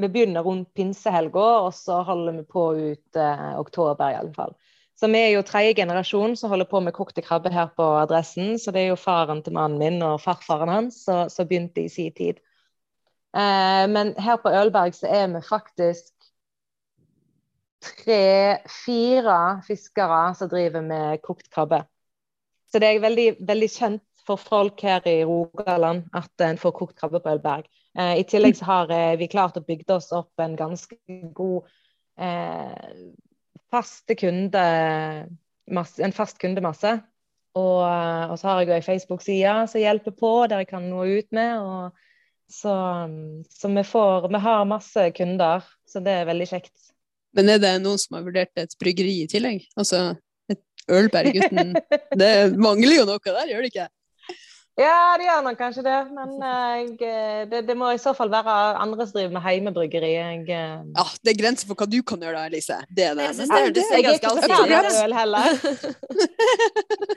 Vi 0.00 0.08
begynner 0.08 0.44
rundt 0.46 0.70
pinsehelga, 0.74 1.46
og 1.66 1.74
så 1.76 1.98
holder 2.06 2.38
vi 2.38 2.44
på 2.48 2.62
ut 2.78 3.16
eh, 3.20 3.48
oktober 3.60 4.16
fall. 4.36 4.54
Så 4.96 5.08
vi 5.08 5.18
er 5.20 5.34
jo 5.34 5.42
tredje 5.44 5.74
generasjon 5.76 6.36
som 6.36 6.50
holder 6.52 6.68
på 6.68 6.80
med 6.84 6.94
kokte 6.96 7.22
krabbe 7.24 7.52
her 7.52 7.68
på 7.76 7.84
adressen. 8.02 8.58
Så 8.58 8.72
det 8.72 8.82
er 8.82 8.88
jo 8.92 9.00
faren 9.00 9.42
til 9.42 9.56
mannen 9.56 9.78
min 9.80 10.02
og 10.04 10.20
farfaren 10.20 10.68
hans 10.68 11.02
som 11.04 11.48
begynte 11.48 11.84
i 11.84 11.92
sin 11.92 12.12
tid. 12.16 12.40
Eh, 13.36 13.86
men 13.92 14.14
her 14.18 14.40
på 14.42 14.52
Ølberg 14.52 14.96
så 14.96 15.08
er 15.08 15.28
vi 15.32 15.40
faktisk 15.44 16.12
tre-fire 17.80 19.38
fiskere 19.64 20.34
som 20.36 20.50
driver 20.52 20.84
med 20.84 21.22
kokt 21.24 21.48
krabbe. 21.52 21.84
Så 22.70 22.78
det 22.78 22.88
er 22.90 23.02
veldig, 23.02 23.28
veldig 23.48 23.68
kjent 23.72 24.04
for 24.30 24.40
folk 24.40 24.82
her 24.86 25.04
i 25.10 25.20
Rogaland 25.26 26.06
at 26.16 26.46
en 26.46 26.58
får 26.60 26.74
kokt 26.76 26.98
krabbe 26.98 27.20
på 27.22 27.34
Ølberg. 27.34 27.66
Eh, 27.98 28.20
I 28.22 28.26
tillegg 28.28 28.58
så 28.58 28.68
har 28.68 28.92
eh, 28.94 29.16
vi 29.18 29.30
klart 29.30 29.58
å 29.58 29.64
bygge 29.66 29.96
oss 29.96 30.10
opp 30.14 30.42
en 30.42 30.56
ganske 30.58 30.98
god 31.36 31.66
eh, 32.20 33.08
faste 33.70 34.16
kunde, 34.18 34.66
masse, 35.70 36.02
en 36.02 36.14
fast 36.14 36.38
kundemasse. 36.42 36.98
Og, 37.58 37.82
og 37.82 38.36
så 38.38 38.46
har 38.46 38.60
jeg 38.60 38.68
jo 38.68 38.74
ei 38.76 38.84
Facebook-side 38.86 39.54
som 39.72 39.82
hjelper 39.82 40.14
på, 40.14 40.30
der 40.46 40.62
jeg 40.62 40.70
kan 40.70 40.86
nå 40.86 41.02
ut 41.02 41.34
med. 41.34 41.58
Og, 41.58 42.06
så 42.50 42.74
så 43.50 43.70
vi, 43.70 43.82
får, 43.86 44.28
vi 44.30 44.40
har 44.42 44.64
masse 44.70 45.10
kunder, 45.14 45.66
så 45.86 46.02
det 46.02 46.14
er 46.14 46.30
veldig 46.30 46.46
kjekt. 46.50 46.74
Men 47.34 47.50
er 47.50 47.62
det 47.62 47.76
noen 47.82 47.98
som 47.98 48.18
har 48.18 48.26
vurdert 48.26 48.58
et 48.58 48.74
bryggeri 48.78 49.20
i 49.24 49.30
tillegg? 49.30 49.66
Altså 49.78 50.12
et 50.50 50.62
Ølberg 50.90 51.36
uten 51.38 51.76
Det 52.22 52.32
mangler 52.58 53.00
jo 53.00 53.06
noe 53.06 53.22
der, 53.22 53.50
gjør 53.52 53.66
det 53.66 53.70
ikke? 53.70 53.86
Ja, 54.78 55.16
det 55.18 55.26
gjør 55.26 55.40
nok 55.44 55.56
kanskje 55.58 55.82
det, 55.84 55.96
men 56.14 56.30
eh, 56.46 56.74
jeg, 56.78 56.92
eh, 57.04 57.40
det, 57.50 57.58
det 57.68 57.74
må 57.76 57.88
i 57.92 57.98
så 58.00 58.12
fall 58.16 58.30
være 58.32 58.52
andre 58.80 59.04
som 59.08 59.16
driver 59.18 59.32
med 59.34 59.42
heimebryggeri. 59.44 60.10
Jeg, 60.14 60.44
eh, 60.46 60.76
Ja, 60.96 61.04
det 61.24 61.32
er 61.34 61.38
grenser 61.42 61.68
for 61.68 61.74
hva 61.80 61.88
du 61.90 61.98
kan 62.06 62.22
gjøre 62.22 62.38
da, 62.38 62.44
Elise. 62.48 62.78
Det 62.88 63.04
er 63.10 63.18
det. 63.18 63.26
Jeg 63.26 63.36
synes 63.40 63.50
det 63.50 63.60
hørtes 63.66 63.90
jeg 63.90 63.98
er 63.98 64.06
ganske 64.06 64.20
ikke 64.20 64.30
så 64.30 64.36
allsidig 64.36 64.70
fan 64.70 64.86
ut. 64.86 65.00
øl 65.04 65.16
heller. 65.18 65.44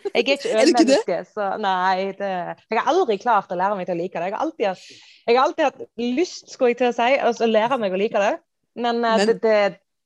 Jeg 0.09 0.13
er 0.13 0.23
ikke 0.23 0.37
Er 0.53 0.65
du 0.65 0.73
ikke 0.73 0.87
det? 0.89 0.97
ølmenneske, 0.97 1.19
så 1.37 1.49
nei. 1.61 1.95
Det, 2.19 2.31
jeg 2.73 2.79
har 2.81 2.91
aldri 2.95 3.19
klart 3.23 3.53
å 3.53 3.59
lære 3.61 3.77
meg 3.79 3.87
til 3.87 3.95
å 3.95 4.01
like 4.01 4.17
det. 4.19 4.27
Jeg 4.31 4.35
har 4.35 4.45
alltid 4.47 4.69
hatt, 4.73 4.83
jeg 5.29 5.37
har 5.37 5.45
alltid 5.47 5.67
hatt 5.69 5.85
lyst, 6.19 6.51
skulle 6.51 6.73
jeg 6.73 6.81
til 6.81 6.89
å 6.91 6.97
si, 6.97 7.11
å 7.45 7.51
lære 7.53 7.79
meg 7.79 7.95
å 7.95 8.01
like 8.01 8.25
det. 8.27 8.33
Men, 8.75 8.99
Men- 9.05 9.27
det, 9.29 9.37
det, 9.45 9.57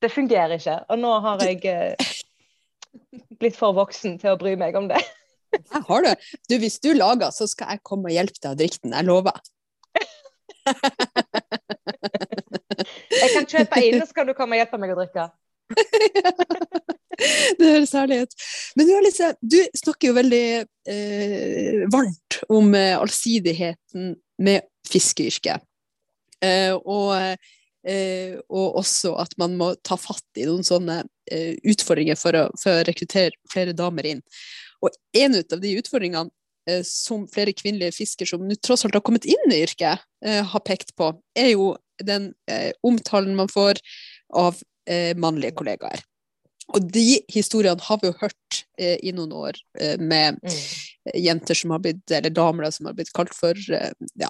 det 0.04 0.12
fungerer 0.14 0.60
ikke. 0.60 0.78
Og 0.94 1.00
nå 1.02 1.16
har 1.26 1.42
jeg 1.48 1.64
blitt 3.42 3.58
for 3.58 3.74
voksen 3.78 4.20
til 4.22 4.36
å 4.36 4.40
bry 4.42 4.54
meg 4.60 4.76
om 4.78 4.92
det. 4.92 5.02
Jeg 5.56 5.84
har 5.88 6.04
det. 6.06 6.16
Du, 6.50 6.58
hvis 6.62 6.80
du 6.84 6.92
lager, 6.98 7.32
så 7.36 7.48
skal 7.50 7.76
jeg 7.76 7.86
komme 7.88 8.12
og 8.12 8.16
hjelpe 8.16 8.40
deg 8.42 8.52
å 8.52 8.60
drikke 8.60 8.82
den. 8.84 8.96
Jeg 8.98 9.08
lover. 9.08 9.40
Jeg 13.18 13.30
kan 13.34 13.48
kjøpe 13.50 13.84
inn, 13.84 14.02
så 14.06 14.14
kan 14.16 14.28
du 14.28 14.34
komme 14.38 14.58
og 14.58 14.62
hjelpe 14.62 14.80
meg 14.82 14.94
å 14.94 14.98
drikke. 15.00 15.28
det 17.58 17.70
høres 17.74 17.94
herlig 17.98 18.22
ut. 18.26 18.36
Men 18.78 18.90
du, 18.90 18.94
Alice, 18.98 19.32
du 19.42 19.60
snakker 19.82 20.12
jo 20.12 20.18
veldig 20.18 20.46
eh, 20.94 21.86
varmt 21.94 22.40
om 22.54 22.74
eh, 22.78 22.96
allsidigheten 22.98 24.14
med 24.44 24.68
fiskeyrket. 24.88 25.66
Eh, 26.46 26.74
og, 26.78 27.16
eh, 27.88 28.38
og 28.48 28.80
også 28.84 29.16
at 29.24 29.34
man 29.42 29.58
må 29.60 29.74
ta 29.86 29.98
fatt 30.00 30.40
i 30.40 30.46
noen 30.48 30.66
sånne 30.68 31.02
eh, 31.32 31.58
utfordringer 31.66 32.20
for 32.20 32.38
å, 32.38 32.48
for 32.62 32.78
å 32.78 32.88
rekruttere 32.88 33.36
flere 33.52 33.76
damer 33.78 34.14
inn. 34.14 34.24
Og 34.84 34.94
en 35.18 35.38
ut 35.38 35.54
av 35.54 35.64
de 35.64 35.74
utfordringene 35.80 36.30
eh, 36.70 36.84
som 36.88 37.26
flere 37.32 37.56
kvinnelige 37.58 37.96
fiskere 37.98 38.30
som 38.30 38.44
nå 38.46 38.58
tross 38.62 38.86
alt 38.86 38.98
har 38.98 39.06
kommet 39.06 39.28
inn 39.30 39.54
i 39.54 39.64
yrket, 39.66 40.06
eh, 40.26 40.44
har 40.46 40.66
pekt 40.66 40.96
på, 41.00 41.12
er 41.38 41.54
jo 41.54 41.74
den 42.04 42.32
eh, 42.52 42.72
omtalen 42.86 43.38
man 43.38 43.52
får 43.52 43.82
av 44.38 44.60
mannlige 45.20 45.52
kollegaer. 45.60 46.00
Og 46.76 46.84
de 46.92 47.22
historiene 47.32 47.84
har 47.84 48.00
vi 48.02 48.10
jo 48.10 48.16
hørt 48.20 48.58
eh, 48.80 48.98
i 49.00 49.14
noen 49.16 49.32
år 49.36 49.60
eh, 49.80 49.96
med 50.00 50.42
jenter 51.16 51.56
som 51.56 51.72
har 51.72 51.80
blitt, 51.84 52.04
eller 52.12 52.34
damer 52.36 52.68
da, 52.68 52.72
som 52.76 52.90
har 52.90 52.98
blitt 52.98 53.14
kalt 53.16 53.32
for 53.36 53.56
eh, 53.56 53.94
ja, 54.20 54.30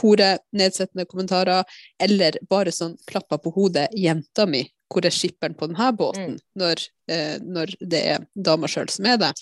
hore, 0.00 0.30
nedsettende 0.56 1.04
kommentarer, 1.10 1.68
eller 2.00 2.38
bare 2.48 2.72
sånn 2.72 2.96
klappa 3.10 3.36
på 3.42 3.52
hodet 3.56 3.90
'jenta 3.92 4.48
mi', 4.48 4.64
hvor 4.88 5.04
er 5.04 5.12
skipperen 5.12 5.56
på 5.58 5.68
denne 5.68 5.90
båten, 5.98 6.38
når, 6.56 6.86
eh, 7.12 7.36
når 7.44 7.76
det 7.80 8.02
er 8.14 8.26
dama 8.32 8.70
sjøl 8.70 8.88
som 8.88 9.10
er 9.10 9.20
det. 9.20 9.32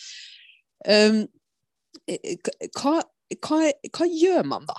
Um, 0.82 1.22
hva, 2.74 2.96
hva, 3.38 3.58
hva 3.92 4.08
gjør 4.08 4.48
man 4.50 4.66
da? 4.66 4.78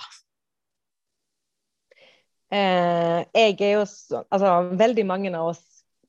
Eh, 2.54 3.20
jeg 3.34 3.56
er 3.60 3.72
jo 3.78 3.84
Altså, 3.84 4.50
veldig 4.78 5.06
mange 5.08 5.32
av 5.34 5.54
oss 5.54 5.62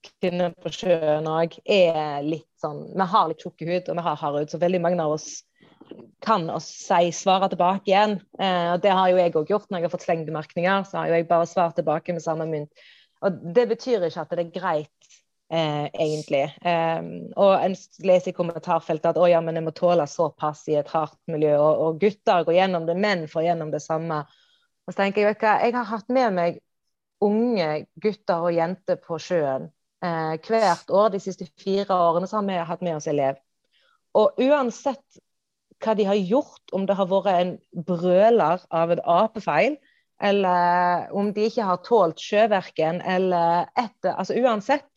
kvinner 0.05 0.53
på 0.61 0.69
sjøen 0.73 1.25
òg 1.29 1.55
er 1.63 2.25
litt 2.25 2.49
sånn 2.61 2.83
Vi 2.93 3.07
har 3.13 3.29
litt 3.31 3.41
tjukke 3.41 3.65
hud, 3.69 3.89
og 3.89 3.97
vi 3.97 4.05
har 4.05 4.19
hard 4.19 4.39
hud, 4.41 4.51
så 4.51 4.61
veldig 4.61 4.81
mange 4.83 5.01
av 5.01 5.15
oss 5.15 5.29
kan 6.25 6.47
oss 6.49 6.65
si 6.65 7.11
svare 7.13 7.49
tilbake 7.51 7.91
igjen. 7.91 8.17
Eh, 8.39 8.73
og 8.73 8.81
Det 8.81 8.93
har 8.93 9.09
jo 9.11 9.19
jeg 9.19 9.35
òg 9.37 9.51
gjort 9.53 9.69
når 9.69 9.79
jeg 9.79 9.87
har 9.87 9.93
fått 9.93 10.05
slengbemerkninger. 10.07 10.85
Så 10.89 10.97
har 10.97 11.09
jo 11.09 11.19
jeg 11.19 11.27
bare 11.29 11.49
svart 11.49 11.77
tilbake 11.77 12.13
med 12.13 12.25
samme 12.25 12.47
mynt. 12.49 12.85
Og 13.25 13.41
Det 13.55 13.67
betyr 13.69 14.05
ikke 14.07 14.25
at 14.25 14.33
det 14.33 14.45
er 14.45 14.55
greit, 14.59 15.11
eh, 15.51 15.85
egentlig. 15.93 16.43
Eh, 16.61 17.01
og 17.35 17.53
en 17.57 17.75
leser 18.07 18.31
i 18.31 18.35
kommentarfeltet 18.37 19.11
at 19.11 19.19
å 19.21 19.29
ja, 19.29 19.41
men 19.43 19.59
jeg 19.59 19.67
må 19.67 19.73
tåle 19.75 20.07
såpass 20.09 20.65
i 20.71 20.77
et 20.79 20.91
hardt 20.93 21.19
miljø. 21.31 21.55
Og, 21.59 21.83
og 21.85 22.01
gutter 22.03 22.45
går 22.47 22.59
gjennom 22.59 22.87
det, 22.89 22.97
menn 22.99 23.25
får 23.31 23.49
gjennom 23.49 23.73
det 23.73 23.83
samme. 23.85 24.23
Og 24.85 24.93
så 24.93 25.01
tenker 25.01 25.25
Jeg 25.25 25.41
jeg 25.41 25.75
har 25.75 25.89
hatt 25.89 26.09
med 26.13 26.33
meg 26.37 26.61
unge 27.23 27.85
gutter 28.01 28.43
og 28.43 28.53
jenter 28.53 28.99
på 29.01 29.17
sjøen 29.21 29.69
eh, 30.03 30.35
hvert 30.45 30.91
år. 30.91 31.11
De 31.13 31.21
siste 31.23 31.47
fire 31.61 31.95
årene 31.95 32.29
så 32.29 32.39
har 32.39 32.49
vi 32.49 32.59
hatt 32.71 32.85
med 32.85 32.99
oss 32.99 33.09
elev. 33.11 33.39
Og 34.15 34.37
uansett 34.39 35.19
hva 35.83 35.95
de 35.97 36.05
har 36.07 36.15
gjort, 36.15 36.63
om 36.73 36.85
det 36.87 36.95
har 36.95 37.09
vært 37.09 37.33
en 37.33 37.57
brøler 37.87 38.63
av 38.71 38.93
en 38.93 39.01
apefeil, 39.17 39.75
eller 40.23 41.09
om 41.11 41.33
de 41.35 41.49
ikke 41.49 41.65
har 41.67 41.81
tålt 41.83 42.21
sjøverken, 42.23 43.01
eller 43.03 43.67
etter 43.75 44.15
Altså 44.15 44.37
uansett, 44.39 44.87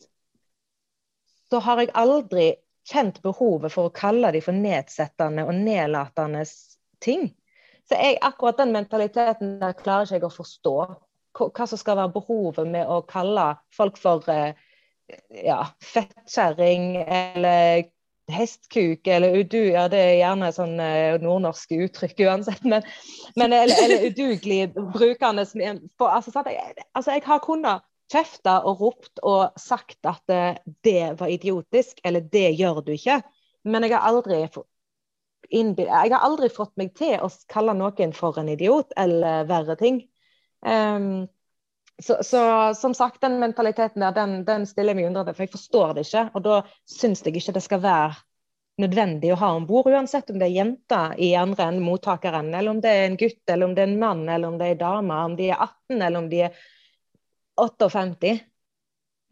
så 1.50 1.60
har 1.64 1.82
jeg 1.82 1.94
aldri 1.96 2.48
kjent 2.88 3.20
behovet 3.24 3.72
for 3.72 3.88
å 3.88 3.94
kalle 3.94 4.30
dem 4.32 4.44
for 4.44 4.56
nedsettende 4.56 5.44
og 5.48 5.56
nedlatende 5.56 6.44
ting. 7.04 7.28
Så 7.88 7.96
jeg, 7.96 8.18
akkurat 8.24 8.60
den 8.60 8.72
mentaliteten 8.74 9.58
der 9.62 9.76
klarer 9.76 10.08
ikke 10.08 10.18
jeg 10.18 10.28
å 10.28 10.34
forstå. 10.34 10.74
Hva 11.38 11.68
som 11.70 11.80
skal 11.80 12.00
være 12.00 12.16
behovet 12.16 12.68
med 12.68 12.88
å 12.90 13.00
kalle 13.08 13.52
folk 13.76 14.00
for 14.00 14.24
uh, 14.28 14.50
ja, 15.32 15.62
fettkjerring 15.84 16.96
eller 17.04 17.88
hestkuk 18.28 19.06
eller 19.08 19.38
udu, 19.40 19.70
ja 19.72 19.86
det 19.88 20.00
er 20.04 20.16
gjerne 20.18 20.50
sånn 20.52 20.74
uh, 20.76 21.16
nordnorske 21.22 21.78
uttrykk 21.86 22.26
uansett, 22.26 22.64
men, 22.68 22.84
men 23.40 23.54
eller, 23.56 23.78
eller, 23.86 24.04
udugelig 24.10 24.74
brukende 24.76 25.46
altså, 25.46 26.42
altså, 26.44 27.14
jeg 27.14 27.24
har 27.24 27.40
kunnet 27.44 27.87
kjefta 28.12 28.58
og 28.66 28.82
ropt 28.82 29.22
og 29.26 29.58
sagt 29.60 30.06
at 30.08 30.22
det, 30.30 30.42
det, 30.84 31.14
var 31.20 31.32
idiotisk, 31.32 32.00
eller 32.04 32.24
det 32.24 32.50
gjør 32.58 32.82
du 32.86 32.92
ikke, 32.96 33.20
men 33.68 33.86
jeg 33.86 33.96
har 33.96 34.08
aldri 34.08 34.44
jeg 35.48 35.88
har 36.12 36.20
aldri 36.26 36.50
fått 36.52 36.74
meg 36.76 36.92
til 36.98 37.16
å 37.24 37.28
kalle 37.48 37.72
noen 37.76 38.12
for 38.12 38.36
en 38.40 38.50
idiot 38.52 38.92
eller 39.00 39.46
verre 39.48 39.78
ting. 39.80 40.02
Um, 40.60 41.28
så, 42.02 42.18
så, 42.22 42.40
som 42.74 42.94
sagt, 42.94 43.20
den 43.20 43.38
mentaliteten 43.40 44.02
der, 44.02 44.12
den, 44.12 44.44
den 44.44 44.66
stiller 44.66 44.92
jeg 44.92 45.00
meg 45.00 45.08
undrende 45.08 45.34
for 45.34 45.46
jeg 45.46 45.54
forstår 45.54 45.94
det 45.96 46.04
ikke. 46.06 46.24
Og 46.36 46.44
da 46.44 46.58
syns 46.90 47.24
jeg 47.24 47.38
ikke 47.38 47.54
det 47.56 47.64
skal 47.64 47.82
være 47.82 48.18
nødvendig 48.78 49.32
å 49.34 49.38
ha 49.40 49.52
om 49.56 49.66
bord, 49.66 49.88
uansett 49.90 50.28
om 50.30 50.38
det 50.38 50.46
er 50.46 50.58
jenter 50.60 51.16
i 51.18 51.32
andre 51.38 51.66
enn 51.72 51.80
mottakeren, 51.82 52.52
eller 52.54 52.76
om 52.76 52.82
det 52.82 52.92
er 52.94 53.06
en 53.08 53.18
gutt, 53.18 53.40
eller 53.50 53.66
om 53.66 53.74
det 53.74 53.82
er 53.82 53.90
en 53.90 53.98
mann, 53.98 54.20
eller 54.30 54.52
om 54.52 54.58
det 54.60 54.68
er 54.68 54.76
en 54.76 54.82
dame, 54.84 55.22
om 55.30 55.34
de 55.38 55.48
er 55.50 55.64
18, 55.64 55.96
eller 55.96 56.20
om 56.20 56.28
de 56.30 56.44
er 56.46 56.60
58. 57.58 58.34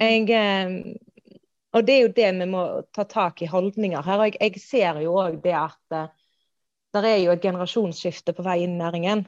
Jeg, 0.02 0.30
eh, 0.30 0.94
og 1.72 1.86
det 1.86 1.94
er 1.94 2.02
jo 2.04 2.14
det 2.16 2.30
vi 2.40 2.48
må 2.50 2.64
ta 2.94 3.06
tak 3.08 3.42
i 3.42 3.50
holdninger 3.50 4.02
her. 4.04 4.22
og 4.22 4.30
Jeg, 4.30 4.40
jeg 4.40 4.62
ser 4.62 5.00
jo 5.04 5.16
òg 5.22 5.40
det 5.44 5.54
at 5.56 5.96
uh, 5.96 6.08
det 6.96 7.10
er 7.10 7.22
jo 7.24 7.32
et 7.34 7.44
generasjonsskifte 7.44 8.32
på 8.36 8.44
vei 8.46 8.62
inn 8.64 8.76
i 8.78 8.82
næringen. 8.82 9.26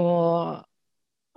Og 0.00 0.64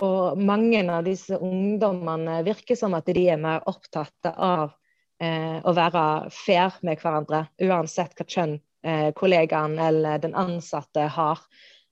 og 0.06 0.38
mange 0.38 0.84
av 0.94 1.06
disse 1.08 1.38
ungdommene 1.42 2.44
virker 2.46 2.78
som 2.78 2.94
at 2.94 3.08
de 3.10 3.24
er 3.32 3.40
mer 3.42 3.64
opptatt 3.66 4.30
av 4.30 4.76
eh, 5.22 5.58
å 5.58 5.74
være 5.74 6.30
fair 6.34 6.76
med 6.86 7.02
hverandre, 7.02 7.48
uansett 7.66 8.14
hva 8.14 8.28
kjønn 8.30 8.54
eh, 8.86 9.10
kollegaen 9.18 9.80
eller 9.82 10.22
den 10.22 10.38
ansatte 10.38 11.08
har. 11.16 11.42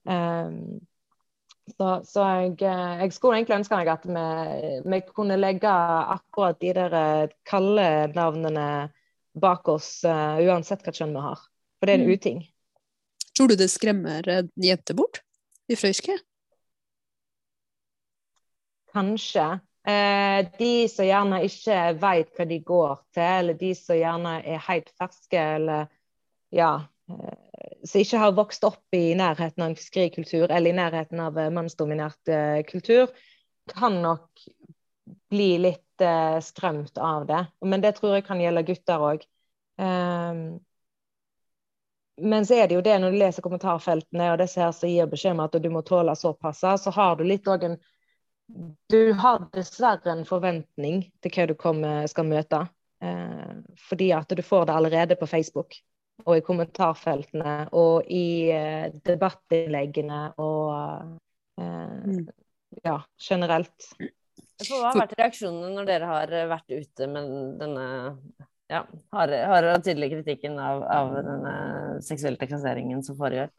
Um, 0.06 0.78
så, 1.74 1.88
så 2.06 2.26
jeg, 2.30 2.52
eh, 2.62 3.00
jeg, 3.02 3.14
skulle 3.16 3.40
egentlig 3.40 3.58
ønske 3.58 3.78
meg 3.78 3.90
at 3.90 4.06
vi, 4.06 4.26
vi 4.86 5.00
kunne 5.10 5.38
legge 5.40 5.72
akkurat 5.72 6.60
de 6.62 6.74
der 6.76 6.98
eh, 7.00 7.34
kalde 7.48 7.88
navnene 8.14 8.68
bak 9.36 9.68
oss, 9.68 10.00
uh, 10.08 10.38
uansett 10.40 10.80
hva 10.80 10.94
kjønn 10.96 11.12
vi 11.12 11.24
har. 11.26 11.42
For 11.76 11.84
det 11.84 11.92
er 11.92 11.98
en 12.00 12.06
mm. 12.08 12.14
uting. 12.16 12.38
Tror 13.36 13.50
du 13.52 13.58
det 13.60 13.68
skremmer 13.68 14.24
jenter 14.56 14.96
bort 14.96 15.20
i 15.68 15.76
Frøyske? 15.76 16.16
kanskje. 18.96 19.60
Eh, 19.86 20.46
de 20.58 20.88
som 20.88 21.06
gjerne 21.06 21.44
ikke 21.46 21.78
vet 22.02 22.32
hva 22.34 22.46
de 22.50 22.58
går 22.66 22.94
til, 23.14 23.26
eller 23.40 23.58
de 23.60 23.72
som 23.78 23.98
gjerne 23.98 24.32
er 24.42 24.64
helt 24.66 24.88
ferske, 24.98 25.42
eller 25.58 25.86
ja 26.54 26.72
eh, 27.10 27.34
Som 27.86 28.02
ikke 28.02 28.18
har 28.18 28.34
vokst 28.34 28.64
opp 28.66 28.94
i 28.96 29.14
nærheten 29.14 29.62
av 29.62 29.70
en 29.70 29.78
fiskerikultur, 29.78 30.50
eller 30.50 30.70
i 30.70 30.76
nærheten 30.76 31.20
av 31.22 31.38
eh, 31.38 31.52
mannsdominert 31.54 32.32
uh, 32.32 32.60
kultur, 32.66 33.12
kan 33.70 34.00
nok 34.02 34.46
bli 35.30 35.50
litt 35.62 36.02
uh, 36.02 36.38
skremt 36.42 36.98
av 36.98 37.26
det. 37.26 37.44
Men 37.62 37.84
det 37.84 37.96
tror 37.98 38.16
jeg 38.16 38.26
kan 38.26 38.42
gjelde 38.42 38.64
gutter 38.66 39.06
òg. 39.10 39.26
Um, 39.78 40.58
men 42.16 42.46
så 42.48 42.56
er 42.56 42.68
det 42.68 42.78
jo 42.78 42.84
det 42.84 42.96
når 42.98 43.12
du 43.12 43.18
leser 43.20 43.44
kommentarfeltene 43.44 44.30
og 44.32 44.38
disse 44.40 44.62
her 44.62 44.72
som 44.72 44.88
gir 44.88 45.08
beskjed 45.10 45.36
om 45.36 45.42
at 45.44 45.58
du 45.60 45.68
må 45.70 45.82
tåle 45.84 46.14
såpass, 46.16 46.64
så 46.82 46.94
har 46.96 47.18
du 47.18 47.26
litt 47.28 47.48
òg 47.48 47.68
en 47.68 47.78
du 48.86 49.12
har 49.18 49.48
dessverre 49.52 50.12
en 50.12 50.22
forventning 50.24 51.00
til 51.18 51.32
hva 51.34 51.46
du 51.50 51.56
kommer, 51.58 52.06
skal 52.06 52.28
møte. 52.30 52.60
Uh, 53.02 53.58
fordi 53.88 54.12
at 54.16 54.30
du 54.30 54.42
får 54.42 54.68
det 54.68 54.76
allerede 54.78 55.18
på 55.18 55.26
Facebook 55.28 55.74
og 56.24 56.38
i 56.38 56.42
kommentarfeltene 56.44 57.56
og 57.76 58.08
i 58.12 58.48
eh, 58.54 58.88
debattinnleggene 59.06 60.20
og 60.42 60.72
eh, 61.60 62.08
mm. 62.08 62.26
ja, 62.86 62.98
generelt. 63.20 63.90
Hva 64.64 64.82
har 64.88 65.00
vært 65.02 65.16
reaksjonene 65.20 65.74
når 65.76 65.88
dere 65.90 66.10
har 66.10 66.36
vært 66.54 66.72
ute 66.72 67.08
med 67.12 67.32
denne 67.60 67.86
ja, 68.72 68.82
harde, 69.14 69.40
harde 69.46 69.74
og 69.76 69.84
tydelige 69.84 70.16
kritikken 70.16 70.56
av, 70.58 70.82
av 70.90 71.16
denne 71.20 71.56
seksuelle 72.04 72.40
trakasseringen 72.40 73.04
som 73.06 73.18
foregår? 73.20 73.52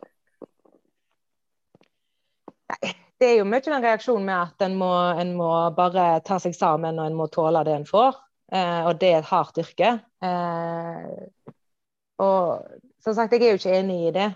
Nei, 2.68 2.94
det 3.22 3.30
er 3.32 3.40
jo 3.40 3.48
mye 3.50 3.64
den 3.66 3.86
reaksjonen 3.86 4.28
med 4.28 4.38
at 4.38 4.66
en 4.68 4.76
må, 4.78 4.92
en 5.22 5.34
må, 5.38 5.52
bare 5.78 6.10
ta 6.28 6.38
seg 6.42 6.56
sammen 6.58 7.00
og 7.00 7.10
en 7.10 7.18
må 7.18 7.30
tåle 7.34 7.64
det 7.66 7.78
en 7.78 7.88
får. 7.88 8.20
Eh, 8.54 8.82
og 8.88 9.00
det 9.02 9.14
er 9.14 9.22
et 9.22 9.32
hardt 9.32 9.58
yrke. 9.64 9.94
Eh, 10.24 11.16
og 12.24 12.68
som 13.04 13.16
sagt, 13.16 13.34
jeg 13.34 13.46
er 13.46 13.56
jo 13.56 13.62
ikke 13.62 13.80
enig 13.80 13.98
i 14.10 14.14
det. 14.16 14.28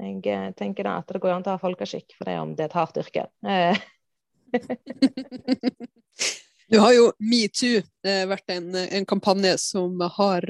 Jeg 0.00 0.20
eh, 0.32 0.50
tenker 0.58 0.86
da 0.86 0.98
at 1.00 1.10
det 1.12 1.20
går 1.22 1.34
an 1.34 1.46
å 1.46 1.56
ha 1.56 1.60
folkeskikk 1.60 2.16
for 2.16 2.30
det 2.30 2.38
om 2.40 2.54
det 2.56 2.66
er 2.66 2.70
et 2.70 2.78
hardt 2.78 3.00
yrke. 3.00 3.26
Eh. 3.44 3.80
Nå 6.70 6.80
har 6.84 6.94
jo 6.94 7.10
metoo 7.22 7.82
eh, 7.82 8.24
vært 8.30 8.54
en, 8.54 8.72
en, 8.82 9.06
kampanje 9.08 9.56
som 9.62 10.00
har 10.16 10.46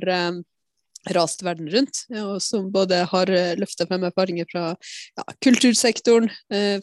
rast 1.16 1.40
verden 1.40 1.70
rundt, 1.72 2.02
og 2.12 2.42
som 2.44 2.66
både 2.72 2.98
har 3.08 3.30
løfta 3.56 3.86
frem 3.88 4.02
erfaringer 4.04 4.44
fra 4.50 4.64
ja, 4.76 5.24
kultursektoren, 5.40 6.28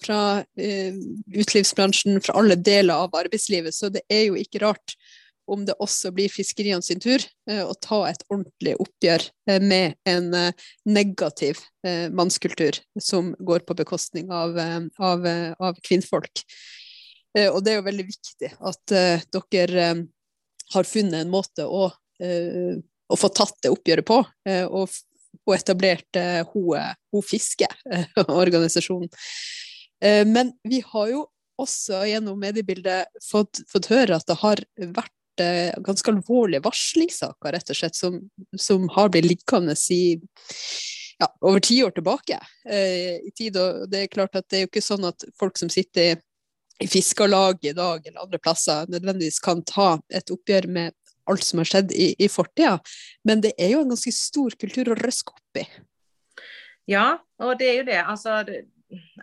fra 0.02 0.22
eh, 0.58 0.98
utelivsbransjen, 1.36 2.18
fra 2.26 2.34
alle 2.42 2.58
deler 2.58 3.06
av 3.06 3.14
arbeidslivet. 3.18 3.78
Så 3.78 3.94
det 3.94 4.02
er 4.10 4.32
jo 4.32 4.40
ikke 4.42 4.64
rart 4.66 4.98
om 5.48 5.64
det 5.68 5.76
også 5.84 6.12
blir 6.16 6.32
fiskeriene 6.32 6.84
sin 6.86 7.02
tur 7.04 7.24
eh, 7.50 7.64
å 7.64 7.74
ta 7.82 8.04
et 8.10 8.24
ordentlig 8.30 8.76
oppgjør 8.84 9.24
eh, 9.50 9.62
med 9.64 9.96
en 10.10 10.34
eh, 10.36 10.68
negativ 10.86 11.64
mannskultur 12.12 12.76
som 13.00 13.30
går 13.40 13.64
på 13.64 13.76
bekostning 13.80 14.28
av, 14.34 14.58
av, 15.00 15.28
av 15.56 15.78
kvinnfolk. 15.88 16.42
og 17.38 17.62
det 17.64 17.72
er 17.72 17.78
jo 17.78 17.86
veldig 17.86 18.06
viktig 18.10 18.50
at 18.60 18.94
dere 19.32 19.86
har 20.74 20.90
funnet 20.90 21.22
en 21.22 21.32
måte 21.32 21.64
å 21.64 21.88
å 23.08 23.16
få 23.16 23.30
tatt 23.32 23.56
det 23.64 23.72
oppgjøret 23.72 24.04
på. 24.10 24.18
Og, 24.68 24.98
og 25.48 25.54
etablert 25.56 26.20
Ho, 26.52 27.22
Fiske-organisasjonen. 27.30 29.08
Eh, 30.04 30.26
men 30.28 30.52
vi 30.64 30.84
har 30.86 31.12
jo 31.12 31.26
også 31.58 32.04
gjennom 32.06 32.40
mediebildet 32.40 33.10
fått, 33.26 33.64
fått 33.70 33.90
høre 33.90 34.20
at 34.20 34.28
det 34.30 34.38
har 34.44 34.62
vært 34.94 35.14
eh, 35.44 35.74
ganske 35.86 36.12
alvorlige 36.12 36.64
varslingssaker 36.66 37.56
rett 37.56 37.74
og 37.74 37.80
slett, 37.80 37.98
som, 37.98 38.20
som 38.58 38.88
har 38.96 39.12
blitt 39.14 39.28
liggende 39.28 39.76
i 39.94 40.20
ja, 41.20 41.30
over 41.42 41.60
ti 41.64 41.80
år 41.84 41.92
tilbake 41.98 42.40
eh, 42.70 43.18
i 43.24 43.34
tid. 43.36 43.58
Og 43.58 43.90
det 43.92 44.04
er 44.04 44.14
klart 44.14 44.38
at 44.38 44.48
det 44.50 44.60
er 44.60 44.66
jo 44.66 44.72
ikke 44.72 44.86
sånn 44.86 45.08
at 45.10 45.28
folk 45.40 45.60
som 45.60 45.72
sitter 45.74 46.14
i, 46.14 46.18
Fiskarlaget 46.78 47.72
i 47.72 47.74
dag 47.74 48.04
eller 48.06 48.22
andre 48.22 48.38
plasser, 48.38 48.86
nødvendigvis 48.94 49.40
kan 49.42 49.64
ta 49.66 49.96
et 50.14 50.30
oppgjør 50.30 50.68
med 50.70 50.94
alt 51.28 51.44
som 51.44 51.58
har 51.58 51.66
skjedd 51.66 51.90
i, 51.92 52.12
i 52.22 52.28
fortida, 52.30 52.76
men 53.26 53.42
det 53.42 53.56
er 53.58 53.72
jo 53.74 53.80
en 53.82 53.90
ganske 53.92 54.14
stor 54.14 54.54
kultur 54.62 54.94
å 54.94 54.98
røske 55.00 55.34
opp 55.34 55.62
i. 55.62 55.66
Ja, 56.88 57.18
og 57.42 57.58
det 57.60 57.72
er 57.72 57.80
jo 57.80 57.88
det. 57.90 57.98
Altså, 58.00 58.38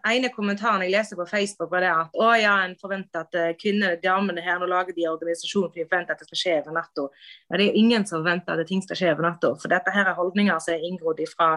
ene 0.04 0.28
kommentaren 0.32 0.82
jeg 0.84 0.92
leser 0.92 1.18
på 1.18 1.26
Facebook, 1.28 1.70
var 1.72 1.84
det 1.84 1.92
at 1.92 2.18
å 2.20 2.28
ja, 2.36 2.54
en 2.66 2.74
forventer 2.80 3.24
at 3.24 3.38
uh, 3.38 3.52
kvinner, 3.60 3.96
damene 4.02 4.44
her, 4.44 4.58
nå 4.60 4.68
lager 4.68 4.96
de 4.96 5.06
organisasjon 5.08 5.70
for 5.70 5.78
de 5.78 5.86
forventer 5.86 6.14
at 6.14 6.20
det 6.20 6.28
skal 6.28 6.40
skje 6.40 6.58
over 6.60 6.76
natta. 6.76 7.06
Ja, 7.48 7.60
det 7.60 7.68
er 7.68 7.80
ingen 7.80 8.04
som 8.08 8.20
forventer 8.20 8.60
at 8.60 8.68
ting 8.68 8.84
skal 8.84 9.00
skje 9.00 9.14
over 9.14 9.28
natta. 9.28 9.54
For 9.60 9.72
dette 9.72 9.94
her 9.94 10.10
er 10.10 10.18
holdninger 10.18 10.60
som 10.60 10.76
er 10.76 10.84
inngrodd 10.88 11.24
fra 11.32 11.54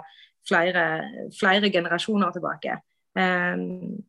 flere, 0.47 0.87
flere, 1.35 1.71
generasjoner 1.73 2.33
tilbake. 2.35 2.79
Um, 3.17 3.99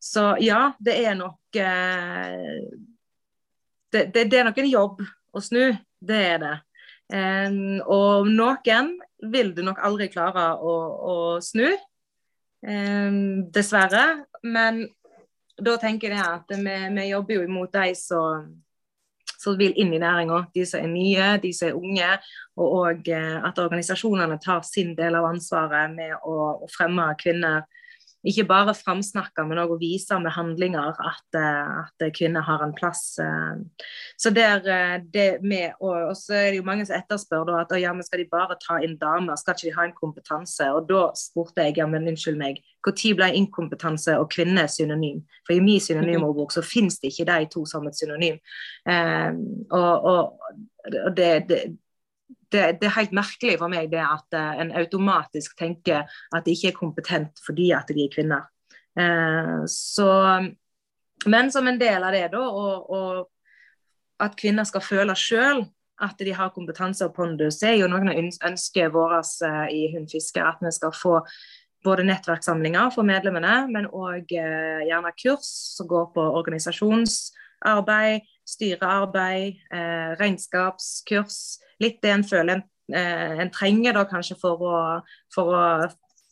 så 0.00 0.32
ja, 0.40 0.62
det 0.78 0.96
er 1.02 1.18
nok 1.18 1.58
uh, 1.58 2.56
det, 3.90 4.06
det, 4.14 4.28
det, 4.30 4.38
er 4.38 4.46
nok 4.46 4.62
en 4.62 4.70
jobb 4.70 5.06
å 5.34 5.42
snu. 5.42 5.64
Det 6.00 6.24
er 6.34 6.42
det. 6.42 6.56
Um, 7.10 7.80
og 7.90 8.28
noen 8.30 8.94
vil 9.32 9.50
du 9.56 9.64
nok 9.66 9.80
aldri 9.82 10.06
klare 10.12 10.52
å, 10.62 10.74
å 11.10 11.14
snu. 11.42 11.72
Um, 12.60 13.50
dessverre. 13.52 14.24
Men 14.42 14.84
da 15.60 15.76
tenker 15.80 16.12
jeg 16.12 16.24
at 16.24 16.52
vi, 16.52 16.76
vi 16.96 17.06
jobber 17.10 17.38
jo 17.38 17.46
imot 17.46 17.72
de 17.72 17.94
som, 17.96 18.50
som 19.40 19.56
vil 19.60 19.76
inn 19.80 19.92
i 19.96 20.00
næringa. 20.02 20.44
De 20.54 20.64
som 20.68 20.84
er 20.84 20.92
nye, 20.92 21.28
de 21.42 21.52
som 21.56 21.70
er 21.70 21.78
unge. 21.80 22.10
Og, 22.56 22.66
og 22.68 23.12
eh, 23.12 23.36
at 23.40 23.60
organisasjonene 23.62 24.40
tar 24.42 24.64
sin 24.68 24.94
del 24.98 25.16
av 25.18 25.28
ansvaret 25.30 25.92
med 25.94 26.16
å, 26.20 26.36
å 26.64 26.70
fremme 26.72 27.08
kvinner 27.20 27.64
ikke 28.26 28.44
bare 28.48 28.74
framsnakke, 28.76 29.44
men 29.48 29.60
òg 29.62 29.78
vise 29.80 30.18
med 30.20 30.34
handlinger 30.34 30.92
at, 30.92 31.38
eh, 31.38 31.70
at, 31.80 32.04
kvinner 32.16 32.44
har 32.44 32.62
en 32.64 32.74
plass. 32.76 33.18
Eh. 33.18 33.86
Så 34.20 34.30
der, 34.36 34.60
eh, 34.68 35.00
det 35.12 35.42
med, 35.42 35.72
og, 35.80 36.12
så 36.16 36.34
er 36.34 36.50
det 36.50 36.60
jo 36.60 36.66
mange 36.66 36.86
som 36.86 36.98
etterspør 36.98 37.46
da, 37.48 37.60
at 37.64 37.72
ja, 37.80 37.92
men 37.92 38.04
skal 38.04 38.20
de 38.20 38.28
bare 38.30 38.58
ta 38.60 38.78
inn 38.84 38.98
damer, 39.00 39.36
skal 39.40 39.56
ikke 39.56 39.70
de 39.70 39.76
ha 39.78 39.88
en 39.88 39.96
kompetanse? 39.96 40.68
Og 40.68 40.88
da 40.88 41.08
spurte 41.16 41.64
jeg 41.64 41.78
ja, 41.80 41.86
men 41.86 42.08
unnskyld 42.08 42.36
meg, 42.40 42.60
når 42.86 43.16
ble 43.16 43.32
inkompetanse 43.40 44.18
og 44.20 44.30
kvinne 44.32 44.68
synonym? 44.68 45.24
For 45.46 45.56
i 45.56 45.64
min 45.64 45.80
synonymordbok 45.80 46.52
så 46.52 46.64
finnes 46.64 47.00
det 47.00 47.14
ikke 47.14 47.28
de 47.32 47.48
to 47.52 47.64
som 47.64 47.88
et 47.88 47.96
synonym. 47.96 48.36
Eh, 48.88 49.30
og, 49.70 50.10
og 50.12 51.14
det, 51.16 51.32
det 51.48 51.62
det, 52.52 52.80
det, 52.80 52.88
er 52.88 52.96
helt 52.98 53.14
merkelig 53.16 53.58
for 53.60 53.72
meg 53.72 53.90
det 53.92 54.02
at 54.02 54.36
uh, 54.36 54.60
en 54.62 54.72
automatisk 54.78 55.56
tenker 55.58 56.08
at 56.34 56.46
de 56.46 56.54
ikke 56.54 56.72
er 56.72 56.78
kompetent 56.78 57.42
fordi 57.44 57.70
at 57.76 57.90
de 57.90 58.06
er 58.06 58.14
kvinner. 58.14 58.48
Uh, 58.98 59.62
så, 59.70 60.08
men 61.26 61.52
som 61.54 61.68
en 61.70 61.80
del 61.80 62.06
av 62.06 62.16
det, 62.16 62.26
da, 62.34 62.42
og, 62.42 62.90
og 62.90 64.24
at 64.24 64.36
kvinner 64.40 64.66
skal 64.68 64.84
føle 64.84 65.16
sjøl 65.16 65.64
at 66.00 66.20
de 66.24 66.32
har 66.32 66.52
kompetanse 66.54 67.04
og 67.04 67.14
pondus, 67.16 67.60
er 67.62 67.76
jo 67.76 67.88
noen 67.90 68.08
av 68.08 68.20
ønskene 68.50 68.92
våre 68.94 69.20
uh, 69.20 69.66
i 69.68 69.90
Hun 69.94 70.08
Fisker. 70.08 70.46
At 70.48 70.62
vi 70.64 70.72
skal 70.72 70.94
få 70.96 71.18
både 71.84 72.04
nettverkssamlinger 72.08 72.90
for 72.92 73.08
medlemmene, 73.08 73.54
men 73.72 73.88
òg 73.88 74.28
gjerne 74.32 75.12
kurs 75.16 75.48
som 75.78 75.88
går 75.88 76.10
på 76.12 76.24
organisasjonsarbeid, 76.40 78.26
styrearbeid, 78.50 79.60
regnskapskurs 80.20 81.40
litt 81.80 82.02
det 82.02 82.12
en 82.12 82.26
føler 82.26 82.58
en, 82.58 82.62
eh, 82.94 83.40
en 83.40 83.50
trenger 83.50 83.96
da 83.96 84.04
kanskje 84.08 84.36
for 84.40 84.62
å, 84.64 84.76
for 85.34 85.54
å 85.56 85.64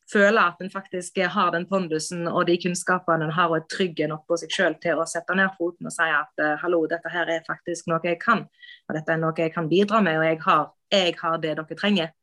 føle 0.08 0.40
at 0.40 0.60
en 0.64 0.70
faktisk 0.72 1.18
har 1.34 1.52
den 1.52 1.66
pondusen 1.68 2.28
og 2.28 2.46
de 2.48 2.56
kunnskapene 2.60 3.28
en 3.28 3.34
har 3.36 3.50
og 3.52 3.58
er 3.58 3.66
trygg 3.72 4.00
nok 4.08 4.24
på 4.28 4.38
seg 4.40 4.54
sjøl 4.54 4.78
til 4.82 5.00
å 5.00 5.08
sette 5.08 5.36
ned 5.36 5.52
foten 5.58 5.90
og 5.90 5.92
si 5.92 6.06
at 6.08 6.44
uh, 6.44 6.54
hallo, 6.62 6.86
dette 6.88 7.12
her 7.12 7.28
er 7.28 7.44
faktisk 7.48 7.90
noe 7.90 8.00
jeg 8.04 8.16
kan, 8.22 8.46
og 8.88 8.96
dette 8.96 9.12
er 9.12 9.20
noe 9.20 9.36
jeg 9.36 9.52
kan 9.52 9.68
bidra 9.68 10.00
med, 10.04 10.16
og 10.16 10.24
jeg 10.24 10.40
har, 10.46 10.64
jeg 10.92 11.18
har 11.20 11.42
det 11.42 11.52
dere 11.58 11.76
trenger. 11.82 12.14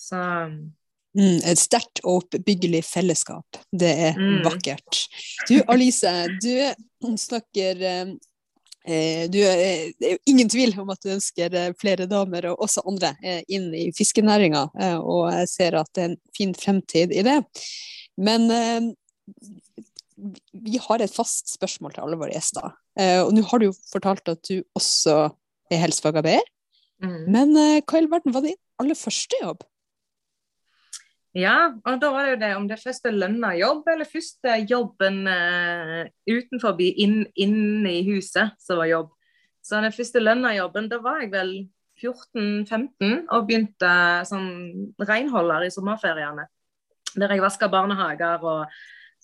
Så 0.00 0.16
mm, 0.16 1.42
Et 1.44 1.60
sterkt 1.60 2.00
og 2.04 2.22
oppbyggelig 2.22 2.86
fellesskap. 2.88 3.60
Det 3.68 3.92
er 4.08 4.16
mm. 4.16 4.40
vakkert. 4.46 5.02
Du 5.50 5.58
Alice, 5.68 6.14
du 6.40 7.12
snakker 7.20 7.84
eh, 7.84 8.16
Eh, 8.16 8.35
du, 8.86 9.38
eh, 9.42 9.90
det 9.98 10.06
er 10.06 10.14
jo 10.14 10.22
ingen 10.30 10.50
tvil 10.52 10.74
om 10.78 10.92
at 10.94 11.02
du 11.02 11.10
ønsker 11.16 11.54
eh, 11.58 11.72
flere 11.78 12.06
damer, 12.10 12.50
og 12.52 12.62
også 12.66 12.84
andre, 12.86 13.14
inn 13.50 13.68
i 13.74 13.88
fiskenæringa. 13.96 14.66
Og 15.02 15.26
jeg 15.34 15.50
ser 15.50 15.78
at 15.80 15.90
det 15.96 16.04
er 16.04 16.12
en 16.12 16.20
fin 16.36 16.54
fremtid 16.56 17.14
i 17.14 17.24
det. 17.26 17.40
Men 18.16 18.46
vi 20.56 20.80
har 20.80 21.02
et 21.02 21.12
fast 21.12 21.50
spørsmål 21.52 21.96
til 21.96 22.06
alle 22.06 22.18
våre 22.20 22.32
gjester. 22.32 22.70
Og 23.26 23.32
nå 23.36 23.42
har 23.50 23.60
du 23.60 23.68
jo 23.68 23.78
fortalt 23.90 24.30
at 24.32 24.40
du 24.48 24.62
også 24.78 25.26
er 25.68 25.82
helsefagarbeider. 25.82 26.46
Mm. 27.04 27.18
Men 27.28 27.52
hva 27.52 27.98
i 27.98 28.00
all 28.00 28.08
verden 28.08 28.32
var 28.32 28.46
din 28.46 28.56
aller 28.80 28.96
første 28.96 29.36
jobb? 29.42 29.66
Ja, 31.36 31.56
og 31.84 31.98
da 32.00 32.08
var 32.14 32.24
det 32.24 32.30
jo 32.30 32.40
det 32.40 32.50
om 32.56 32.66
det 32.68 32.78
første 32.80 33.10
lønna 33.12 33.50
jobb, 33.58 33.84
eller 33.92 34.08
første 34.08 34.54
jobben 34.70 35.26
uh, 35.28 36.06
utenfor 36.24 36.80
inn, 36.80 37.26
inne 37.36 37.92
i 37.92 38.04
huset 38.06 38.54
som 38.62 38.80
var 38.80 38.88
jobb. 38.88 39.10
Så 39.60 39.82
den 39.84 39.92
første 39.92 40.22
lønna 40.22 40.54
jobben, 40.56 40.88
da 40.88 41.00
var 41.04 41.20
jeg 41.20 41.34
vel 41.34 41.52
14-15 42.00 43.26
og 43.32 43.48
begynte 43.48 43.90
som 44.28 44.46
renholder 45.08 45.66
i 45.66 45.72
sommerferiene. 45.74 46.46
Der 47.16 47.34
jeg 47.34 47.44
vaska 47.44 47.68
barnehager 47.72 48.40
og 48.40 48.72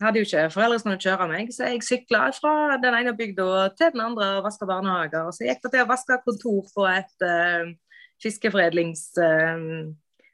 hadde 0.03 0.21
jo 0.21 0.29
ikke 0.29 0.51
foreldre 0.53 0.81
som 0.83 0.91
kunne 0.91 1.05
kjøre 1.05 1.31
meg, 1.31 1.53
så 1.55 1.71
jeg 1.71 1.85
sykla 1.87 2.27
fra 2.37 2.77
den 2.83 2.97
ene 2.99 3.17
bygda 3.17 3.71
til 3.79 3.93
den 3.95 4.05
andre 4.05 4.35
og 4.37 4.47
vaska 4.51 4.69
barnehager. 4.69 5.31
Og 5.31 5.37
så 5.37 5.49
gikk 5.49 5.65
det 5.65 5.73
til 5.77 5.87
å 5.87 5.91
vaske 5.95 6.21
kontor 6.29 6.69
på 6.77 6.89
et 6.93 7.29
uh, 7.29 7.73
fiskeforedlings... 8.21 9.09
Uh, 9.17 9.93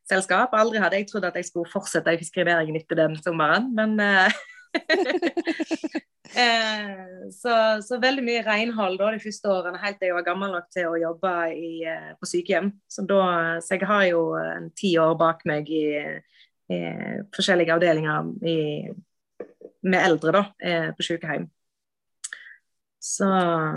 selskap. 0.09 0.55
Aldri 0.57 0.81
hadde 0.83 1.01
jeg 1.01 1.09
trodd 1.11 1.27
at 1.29 1.37
jeg 1.39 1.49
skulle 1.49 1.71
fortsette 1.71 2.15
i 2.15 2.21
fiskerinæringen 2.21 2.79
etter 2.81 2.99
den 2.99 3.17
sommeren, 3.23 3.71
men 3.77 3.97
eh, 4.03 4.39
eh, 6.45 7.03
så, 7.35 7.55
så, 7.85 8.01
veldig 8.03 8.25
mye 8.27 8.45
renhold 8.47 8.99
da, 9.01 9.13
de 9.15 9.23
første 9.23 9.53
årene, 9.53 9.83
helt 9.83 10.01
til 10.01 10.11
jeg 10.11 10.19
var 10.19 10.27
gammel 10.27 10.55
nok 10.57 10.71
til 10.75 10.91
å 10.91 11.01
jobbe 11.01 11.35
i, 11.57 11.73
eh, 11.89 12.15
på 12.19 12.31
sykehjem. 12.31 12.73
Så, 12.91 13.05
da, 13.09 13.21
så, 13.65 13.77
jeg 13.77 13.91
har 13.91 14.07
jo 14.11 14.25
en 14.41 14.73
ti 14.79 14.95
år 15.01 15.15
bak 15.21 15.45
meg 15.49 15.71
i, 15.73 15.85
i 16.73 16.81
forskjellige 17.35 17.77
avdelinger 17.77 18.33
i, 18.49 18.59
med 19.89 20.03
eldre 20.03 20.35
da, 20.35 20.45
på 20.97 21.07
sykehjem. 21.07 21.47
Så... 23.09 23.27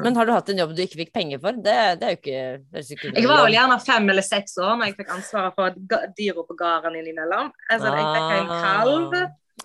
Men 0.03 0.17
har 0.19 0.27
du 0.27 0.33
hatt 0.35 0.49
en 0.51 0.57
jobb 0.59 0.73
du 0.75 0.81
ikke 0.83 0.99
fikk 1.05 1.11
penger 1.15 1.39
for? 1.39 1.55
Det, 1.55 1.75
det 2.01 2.07
er 2.07 2.15
jo 2.15 2.19
ikke, 2.19 2.39
det 2.67 2.81
er 2.81 2.89
ikke 2.95 3.11
Jeg 3.13 3.29
var 3.29 3.45
vel 3.45 3.55
gjerne 3.55 3.77
fem 3.85 4.09
eller 4.11 4.25
seks 4.27 4.57
år 4.59 4.73
når 4.75 4.89
jeg 4.89 4.97
fikk 4.97 5.13
ansvaret 5.15 5.55
for 5.55 6.09
dyra 6.17 6.43
på 6.49 6.57
gården 6.59 6.97
innimellom. 6.99 7.53
Altså, 7.71 7.93
jeg 7.95 8.09
fikk 8.09 8.33
en 8.41 8.51
ah. 8.51 8.65
kalv. 8.65 9.15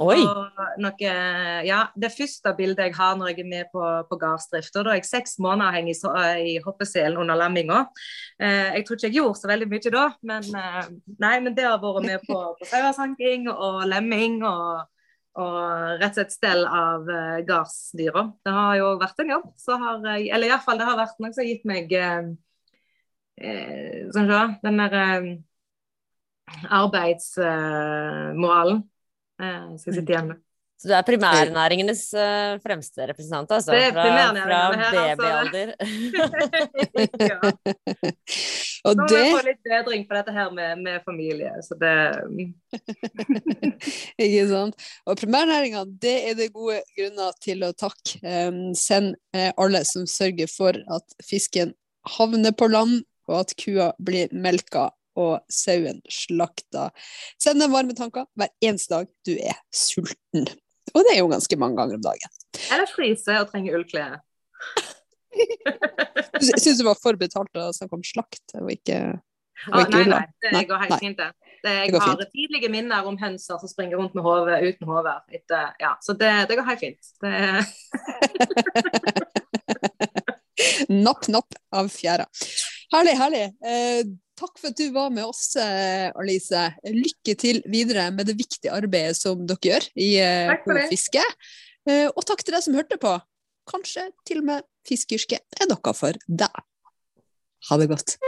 Oi. 0.03 0.21
Og 0.21 0.81
noe, 0.85 1.13
ja, 1.65 1.79
det 1.97 2.13
første 2.13 2.53
bildet 2.59 2.91
jeg 2.91 2.97
har 2.99 3.19
når 3.19 3.33
jeg 3.33 3.43
er 3.43 3.51
med 3.51 3.71
på, 3.75 3.83
på 4.07 4.19
gardsdrift. 4.21 4.75
Da 4.77 4.93
er 4.93 5.01
jeg 5.01 5.09
seks 5.09 5.39
måneder 5.43 5.75
henger 5.75 5.95
i, 5.97 6.51
i 6.53 6.57
hoppeselen 6.63 7.19
under 7.23 7.39
lamminga. 7.43 7.87
Eh, 8.39 8.77
jeg 8.77 8.87
tror 8.87 9.01
ikke 9.01 9.09
jeg 9.09 9.19
gjorde 9.19 9.41
så 9.41 9.51
veldig 9.51 9.71
mye 9.73 9.95
da, 9.95 10.09
men, 10.31 10.51
eh, 10.63 10.83
nei, 11.25 11.39
men 11.43 11.57
det 11.57 11.67
har 11.67 11.81
vært 11.83 12.07
med 12.07 12.29
på, 12.29 12.43
på 12.61 12.69
sauesanking 12.71 13.49
og 13.51 13.87
lemming. 13.89 14.45
og 14.47 14.85
og 15.37 15.57
rett 16.01 16.13
og 16.13 16.17
slett 16.17 16.35
stell 16.35 16.63
av 16.65 17.09
uh, 17.11 17.39
gardsdyra. 17.47 18.23
Det 18.45 18.53
har 18.57 18.75
jo 18.81 18.87
vært 19.03 19.21
en 19.23 19.33
jobb. 19.35 19.47
Så 19.61 19.73
har, 19.83 19.95
eller 20.17 20.49
iallfall 20.49 20.79
det 20.81 20.89
har 20.89 20.99
vært 21.01 21.19
noe 21.21 21.33
som 21.35 21.43
har 21.43 21.51
gitt 21.51 21.65
meg 21.69 21.85
uh, 21.93 22.25
uh, 23.43 24.01
sånn 24.15 24.29
så, 24.31 24.41
den 24.65 24.77
der 24.81 24.93
eh, 25.03 25.29
arbeidsmoralen 26.71 28.79
eh, 29.41 29.77
skal 29.77 29.93
jeg 29.93 30.01
sitte 30.01 30.13
igjen 30.15 30.29
med. 30.33 30.39
Så 30.77 30.91
du 30.91 30.93
er 30.93 31.05
primærnæringenes 31.09 32.03
uh, 32.13 32.59
fremste 32.61 33.07
representant, 33.09 33.53
altså? 33.57 33.73
Det 33.73 33.85
er 33.87 33.93
fra, 33.97 34.27
fra 34.37 35.05
babyalder. 35.17 35.73
ja. 37.31 37.39
Og 38.85 38.93
så 38.93 39.01
må 39.01 39.07
det... 39.09 39.23
vi 39.23 39.31
få 39.33 39.45
litt 39.47 39.63
bedring 39.65 40.05
på 40.09 40.19
dette 40.19 40.35
her 40.37 40.51
med, 40.53 40.83
med 40.85 41.07
familie, 41.07 41.55
så 41.65 41.79
det 41.81 41.95
Ikke 44.27 44.45
sant. 44.51 44.87
Og 45.09 45.17
primærnæringa, 45.23 45.87
det 46.03 46.17
er 46.31 46.37
det 46.39 46.53
gode 46.53 46.83
grunner 46.99 47.33
til 47.41 47.65
å 47.65 47.73
takke. 47.73 48.21
Um, 48.21 48.61
send 48.77 49.17
uh, 49.37 49.51
alle 49.57 49.81
som 49.89 50.05
sørger 50.05 50.53
for 50.53 50.77
at 50.77 51.17
fisken 51.25 51.73
havner 52.19 52.53
på 52.53 52.69
land, 52.69 53.01
og 53.27 53.41
at 53.41 53.57
kua 53.59 53.91
blir 53.99 54.31
melka 54.31 54.91
og 55.17 55.41
sauen 55.51 56.03
slakta. 56.13 56.91
Send 57.41 57.65
dem 57.65 57.73
varme 57.75 57.97
tanker 57.97 58.29
hver 58.37 58.53
eneste 58.61 58.93
dag 58.93 59.11
du 59.27 59.35
er 59.41 59.59
sulten. 59.75 60.47
Og 60.95 61.03
det 61.03 61.15
er 61.15 61.21
jo 61.23 61.31
ganske 61.31 61.59
mange 61.61 61.79
ganger 61.81 61.99
om 61.99 62.05
dagen. 62.05 62.31
Eller 62.73 62.89
fryse 62.91 63.41
og 63.41 63.51
trenge 63.51 63.75
ullklær. 63.77 64.21
Syns 66.41 66.79
du 66.79 66.85
var 66.87 66.99
for 67.01 67.19
betalt 67.21 67.59
å 67.59 67.73
snakke 67.77 67.97
om 67.99 68.05
slakt 68.07 68.55
og 68.61 68.71
ikke, 68.73 68.99
og 69.73 69.81
ikke 69.83 70.01
ah, 70.01 70.07
nei, 70.07 70.07
nei, 70.13 70.25
det 70.45 70.63
går 70.71 70.83
helt 70.85 71.03
fint, 71.03 71.19
det. 71.19 71.31
det 71.65 71.75
jeg 71.75 71.93
det 71.93 72.01
har 72.01 72.15
fint. 72.15 72.33
tidlige 72.33 72.71
minner 72.73 73.09
om 73.09 73.17
hønser 73.21 73.57
som 73.61 73.69
springer 73.71 73.97
rundt 74.01 74.15
med 74.17 74.25
hodet 74.25 74.59
uten 74.65 74.85
hode. 74.89 75.15
Ja, 75.83 75.93
så 76.05 76.17
det, 76.17 76.33
det, 76.51 76.55
går 76.59 76.67
helt 76.71 76.83
fint. 76.85 77.03
napp, 81.07 81.29
napp 81.33 81.61
av 81.77 81.93
fjæra. 81.93 82.27
Herlig, 82.95 83.17
herlig. 83.19 83.45
Eh, 83.67 84.03
takk 84.39 84.61
for 84.61 84.71
at 84.71 84.79
du 84.79 84.91
var 84.95 85.11
med 85.15 85.27
oss, 85.27 85.57
eh, 85.59 86.11
Alice. 86.15 86.63
Lykke 86.87 87.35
til 87.39 87.63
videre 87.67 88.11
med 88.15 88.31
det 88.31 88.37
viktige 88.39 88.75
arbeidet 88.75 89.19
som 89.19 89.43
dere 89.49 89.59
gjør 89.71 89.89
i 89.99 90.11
eh. 90.23 90.87
Fiske. 90.93 91.25
Eh, 91.89 92.07
og 92.07 92.23
takk 92.27 92.45
til 92.45 92.55
deg 92.55 92.67
som 92.67 92.79
hørte 92.79 93.01
på. 93.03 93.17
Kanskje 93.67 94.09
til 94.29 94.45
og 94.45 94.51
med 94.53 94.71
fiskeyrket 94.87 95.61
er 95.61 95.71
noe 95.71 95.99
for 95.99 96.15
deg. 96.31 96.65
Ha 97.67 97.83
det 97.83 97.91
godt. 97.91 98.19